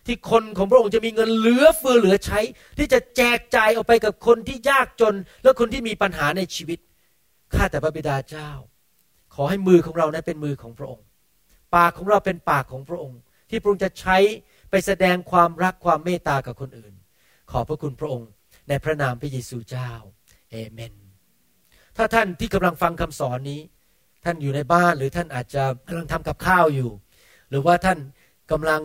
[0.06, 2.40] ที่คนของพระองค์จะมีเงินเหลือเฟือเหลือใช้
[2.78, 6.78] ที่จะแจกจ่ายออกไปกับคนที่ยากจน และคนที่มีปัญหาในชีวิต
[7.54, 8.50] ข้าแต่พระบิดาเจ้า
[9.34, 11.05] ขอให้มือของเรานั้นเป็นมือของพระองค์
[11.76, 13.20] ปากของเราเป็นปากของพระองค์
[13.50, 14.16] ที่พระองค์จะใช้
[14.70, 16.94] ไปแสดงความรักความเมตตากับคนอื่น
[17.50, 18.28] ขอพระคุณพระองค์
[18.68, 19.90] ในพระนามพระเยซูเจ้า
[20.50, 20.94] เอเมน
[21.96, 23.60] ถ้าท่านที่กำลังฟังคำสอนนี้
[24.24, 26.90] ท่านอยู่ในบ้านหรือท่านอาจจะกำลังทำกับข้าวอยู่
[27.50, 27.98] หรือว่าท่าน
[28.52, 28.82] กำลัง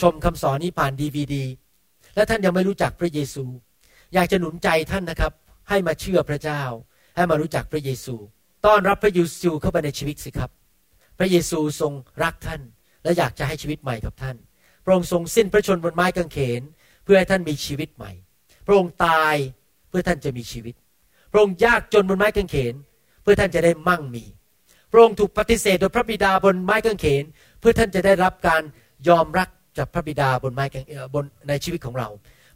[0.00, 1.44] ชมคำสอนนี้ผ่านดีวดี
[2.14, 3.44] และท่านยังไม่รู้จักพระเยซู
[4.14, 5.32] อยากจะหนุนใจท่านนะครับ
[5.68, 6.62] ให้มาเชื่อพระเจ้า
[7.16, 8.14] ให้มารู้จักพระเยซู
[8.66, 10.50] ต้อนรับพระเยซูเข้าไปในชีวิตสิครับ
[11.18, 11.92] พระเยซูทรง
[12.22, 12.60] รักท่าน
[13.02, 14.36] และอยากจะให้ชีวิตใหม่กับท่าน
[14.84, 16.62] พระองค์ทรงสิ้นพระชนบนไม้กางเขน
[17.04, 18.12] เพื่อให้ท่านมีชีวิตใหม่
[18.66, 19.36] พระองค์ตาย
[19.88, 20.74] เพื่อท่านจะมีชีวิต
[21.32, 22.74] พระองค์ยากจนบนไม้กางเขน
[23.22, 24.24] เพื่อท่านจะได้มั่งมี
[24.92, 27.24] พระองค์ถูกปฏิเสธโดยพระบิดาบนไม้กางเขน
[27.60, 28.62] เพื่อท่านจะได้รับการ
[29.08, 29.48] ยอมรัก
[29.78, 30.84] จากพระบิดาบนไม้กาง
[31.14, 32.08] บนในชีวิตของเรา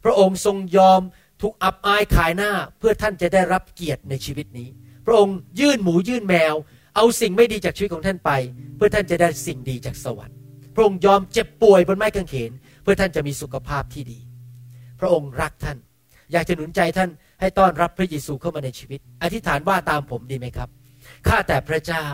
[0.03, 1.01] พระองค์ทรงยอม
[1.41, 4.67] ถูกอับอายขายหน้าเพื่อท่านจะได้รับเกียรติในชีวิตนี้
[5.05, 6.55] พระองค์ยื่นหมูยื่นแมว
[6.95, 8.31] เอาสิ่งไม่ดีจากชีวิตของท่านไป
[8.75, 10.37] เพื่อท่านจะได้สิ่งดีจากสวรรค์
[10.75, 12.51] พระองค์ยอมเจ็บป่วยบนไม้กางเขน
[12.83, 14.19] เพื่อท่านจะมีสุขภาพที่ดี
[14.99, 15.77] พระองค์รักท่าน
[16.31, 17.09] อยากจะหนุนใจท่าน
[17.39, 20.69] ให้ต้อนรับพระเยซูเข้ามาในชีวิต อธิษฐานว่าตามผมดีไหมครับ
[21.27, 22.07] ข้าแต่พระเจ้า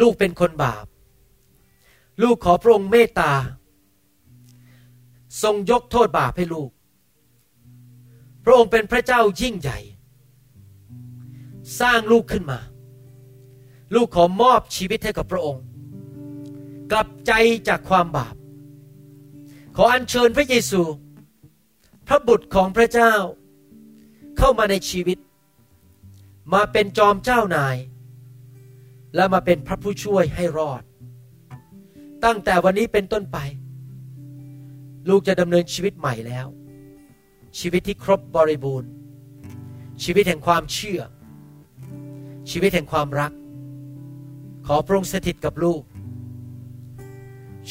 [0.00, 0.86] ลูกเป็นคนบาป
[2.22, 3.32] ลูกขอพระองค์เมตตา
[5.42, 6.70] ทรงยกโทษบาปให้ลูก
[8.44, 9.78] พระองค์เป็นพระเจ้ายิ่งใหญ่
[11.80, 12.58] สร้างลูกขึ้นมา
[13.94, 15.64] ลูกขอมอบชีวิตให้กับพระองค์
[16.92, 17.32] กลับใจ
[17.68, 18.34] จากความบาป
[19.76, 20.82] ขออัญเชิญพระเยซู
[22.06, 23.14] พระบุตรของพระเจ้า
[24.38, 25.18] เข้ามาในชีวิต
[26.52, 27.76] มาเป็นจอมเจ้านาย
[29.14, 30.82] และมาเป็นพระผู้ช่วยให้รอด
[32.24, 33.38] ตั้งแต่วันนี้เป็นต้นไป
[35.08, 36.46] ลูกจะดำเนินชีวิตใหม่แล้ว
[37.58, 38.90] ชีวิตที่ครบบริบูรณ์
[40.02, 41.00] ชีวิตแห่งความเชื่อ
[42.50, 43.32] ชีวิตแห่งความรัก
[44.66, 45.82] ขอพระองค์สถิตกับลูก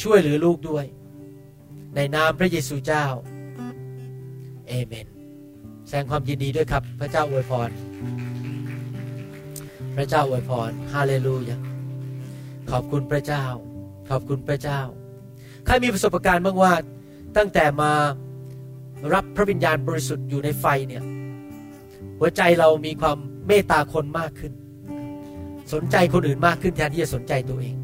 [0.01, 0.85] ช่วยเหลือลูกด้วย
[1.95, 3.05] ในนามพระเยซูเจ้า
[4.67, 5.07] เอเมน
[5.87, 7.69] แสดงความยินดีด้วยครับ พระเจ้าอวยพร
[9.95, 11.59] พระเจ้าอวยพรฮาเลลูยา
[12.71, 13.45] ขอบคุณพระเจ้า
[14.09, 14.81] ขอบคุณพระเจ้า
[15.65, 16.73] ใครมีประสบการณ์บ้างว่า
[17.37, 17.91] ตั้งแต่มา
[19.13, 21.03] รับพระวิญญาณบริสุทธิ์อยู่ในไฟเนี่ย
[22.19, 23.17] หัวใจเรามีความ
[23.47, 24.53] เมตตาคนมากขึ้น
[25.73, 27.75] สนใจคนอื่นมากขึ้นแทนที่จะสนใจตัวเอง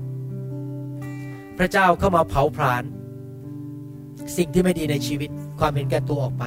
[1.57, 2.83] พระเจ้าเข้ามาเผาผลาญ
[4.38, 5.29] สิ่งที่ไม่ดีในชีวิต
[5.59, 6.43] ความเห็นแก่ตัวออกไป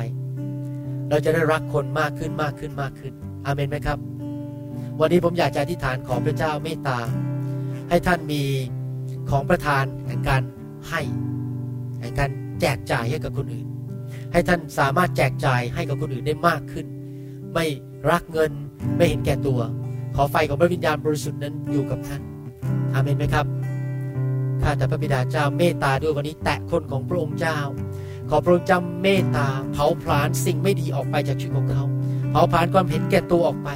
[1.09, 3.13] เราจะได้รักคนมากขึ้นมากขึ้นมากขึ้น
[3.45, 3.99] อาเมนไหมครับ
[5.01, 6.99] วันนี้ผมอยากจะอธิษฐานขอพระเจ้าเมตตา
[7.89, 8.43] ให้ท่านมี
[9.31, 10.43] ของประทานแห่งการ
[10.89, 11.01] ให้
[12.01, 12.31] แห่งการ
[12.61, 13.67] แจกจ่ายให้กับคนอื่น
[14.33, 16.87] ให้ท่านสามารถแจกจ่ายให้กับคนอื่นได้มากขึ้น
[17.55, 17.67] ไม่
[18.11, 18.53] รักเงิน
[18.97, 19.61] ไม่เห็นแก่ตัว
[20.21, 22.23] อไฟของพระวิญญาณบริสุทธิ์นั้นอยู่กับท่าน
[22.95, 23.47] อาเมนไหมครับ
[24.63, 27.59] ข้าแต่พระบิดาเจ้าเมตตาด้วยวันนี้แตะคนของพระองค์เจ้า
[28.29, 31.85] ขอพระองค์เจ้าเมตตาเผาผลาญสิ่งไม่ดีออกไปจากชีวิตของเขา
[32.31, 33.71] เผาผลาญความเห็นแก่ตัวออกไป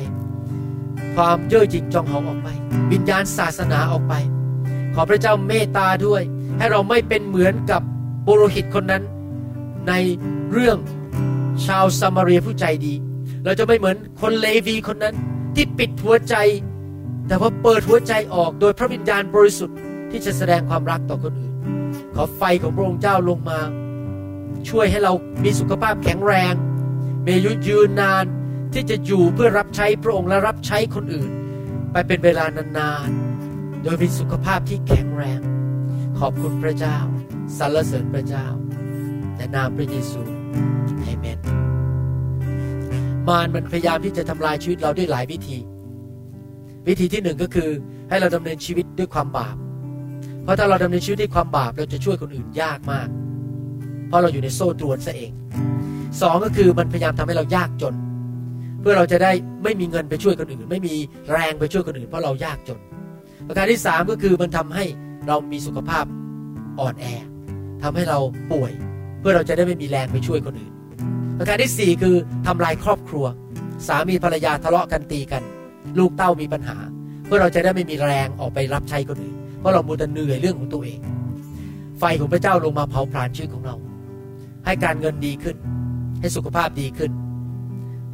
[1.16, 2.48] ความเย่อหยิ่งจองหองออกไป
[2.92, 4.14] วิญญาณศาสนาออกไป
[4.94, 6.22] ขอพระเจ้าเมตตาด้วย
[6.58, 7.82] ให้เราไม่เป็นเหมือนกับ
[8.26, 9.02] บุรหิตคนนั้น
[9.88, 9.92] ใน
[10.52, 10.78] เรื่อง
[11.66, 12.94] ชาวซามารีผู้ใจดี
[13.44, 15.14] เราจะไม่เหมือนคนเลวีคนนั้น
[15.56, 16.34] ที่ปิดหัวใจ
[17.26, 19.78] แต่ว่าเปิดหัวใจออกโดยพระวิญญาณบริสุทธิ์
[20.10, 21.54] ที่จะแสดงความรักต่อคนอื่น
[22.14, 23.60] ขอไฟของพระองค์เจ้าลงมา
[24.68, 25.12] ช่วยให้เรา
[25.44, 26.54] มีสุขภาพแข็งแรง
[27.24, 28.24] มีอายุยืนนาน
[28.72, 31.30] ที่จะอยู่เพื่อรับใช้พระองค์และรับใช้คนอื่น
[31.92, 35.40] ไปเป็นเวลานานๆ โดยมีสุขภาพที่แข็งแรง
[36.18, 36.98] ขอบคุณพระเจ้า
[37.58, 38.46] สรรเสริญพระเจ้า
[39.36, 40.22] ในนามพระเยซู
[43.28, 45.58] มารมันพยายามที่จะทำลายชีวิตเราด้วยหลายวิธี
[46.88, 47.68] วิธีที่หนึ่งก็คือ
[48.08, 49.56] ให้เราดำเนินชีวิตด้วยความบาป
[50.42, 53.08] เพราะถ้าเราดำเนินชีวิตด้วยความบาปเราจะช่วยคนอื่นยากมาก
[54.08, 55.32] เพราะเราอยู่ในโซ่ตรวนซะเอง
[56.20, 57.94] สองก็คือมันพยายามทำให้เรายากจน
[58.80, 59.32] เพื่อเราจะได้
[59.64, 60.94] ไม่มีเงินไปช่วยคนอื่น ไม่มี
[61.32, 62.80] แรงไปช่วยคนอื่น เพราะเรายากจน
[63.46, 64.84] ประการที่สามก็คือมันทำให้
[65.28, 66.04] เรามีสุขภาพ
[66.80, 67.04] อ่อนแอ
[67.82, 68.18] ทำให้เรา
[68.52, 68.72] ป่วย
[69.20, 70.73] เพื่อเราจะได้ไม่มีแรงไปช่วยคนอื่น
[71.38, 72.16] ประการที่สี่คือ
[72.46, 73.24] ทำลายครอบครัว
[73.86, 75.42] สามีภรรยาทะเลาะกันตีกัน
[75.98, 76.76] ลูกเต้ามีปัญหา
[77.26, 80.98] เพื่อเราจะได้ไม่มีแรงออกไปรับใช้คนอื่นเพราะเรามัวแต่เหนื่อยเรื่องของตัวเอง
[81.98, 83.76] ไฟของพระเจ้าลงมาเผาผลาญชีวิตของเรา
[84.66, 85.56] ให้การเงินดีขึ้น
[86.20, 87.10] ให้สุขภาพดีขึ้น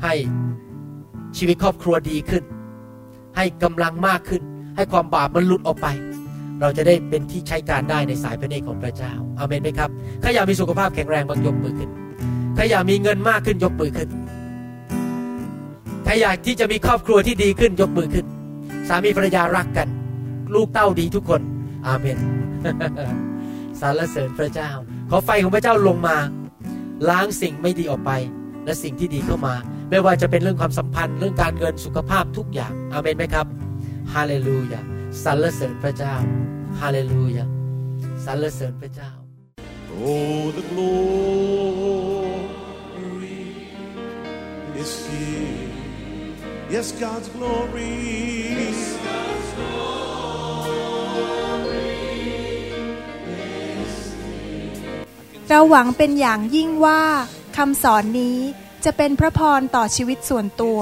[0.02, 0.14] ให้
[1.38, 2.44] ชีวิตครอบครัวดีขึ้น
[3.36, 4.42] ให้กำลังมากขึ้น
[4.76, 5.86] ให้ความบาปมันหลุดออกไป
[6.60, 9.90] เราจะได้เป็นที่ใช้การได้ในสายพระเนตรของพระเจ้าอาเมนไหมครับ
[10.20, 11.90] ใครอยากมีสุขภาพแข็งแรงบางยกมือขึ้น
[12.60, 14.08] ใครอยากมีเงินมากขึ้นยกมือขึ้น
[16.04, 18.26] ใครอยากที่จะมีครอบครัวที่ดีขึ้นยกมือขึ้น
[18.88, 19.88] สามีภรรยารักกัน
[20.54, 21.40] ลูกเต้าดีทุกคน
[21.86, 22.18] อาเมน
[23.80, 24.70] สรรเสริญพระเจ้า
[25.10, 26.16] ขอไฟของพระเจ้าลงมา
[27.08, 28.10] ล้างสิ่งไม่ดีออกไป
[28.64, 29.54] และสิ่งที่ดีเข้ามา
[29.90, 33.46] ไม่ว่าจะเป็นเรื่องความสัมพันธ์เรื่องการเงินสุขภาพทุกอย่าง อาเมนไหมครับ
[34.14, 34.80] ฮาเลลูยา
[35.24, 36.14] สรรเสริญพระเจ้า
[36.80, 37.44] ฮาเลลูยา
[38.24, 39.10] สรรเสริญพระเจ้า
[40.02, 42.19] Oh, the glory
[44.80, 45.68] is here.
[46.74, 47.94] Yes, God's glory.
[48.62, 48.80] Yes,
[55.48, 57.02] เราหวังเป็นอย่างยิ่งว่า
[57.56, 58.38] คำสอนนี้
[58.84, 60.80] จะเป็นพระพรต่อชีวิตส่วนตัว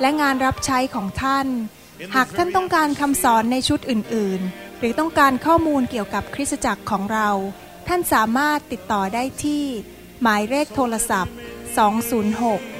[0.00, 1.46] และงานรับใช้ของท่าน
[2.14, 7.28] หากท่านต้องการคำสอนในชุดอื่น ๆ หรือต้องการข้อมูลเกี่ยวกับคริสตจักรของเรา
[7.88, 9.64] ท่านสามารถติดต่อได้ที่
[10.22, 11.34] หมายเลขโทรศัพท์
[12.00, 12.79] 206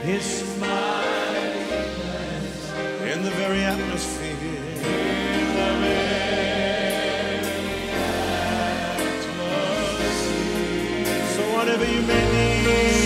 [0.09, 1.09] His smile
[3.11, 5.18] in the very atmosphere.
[11.79, 12.98] So whatever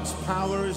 [0.00, 0.69] God's power is here.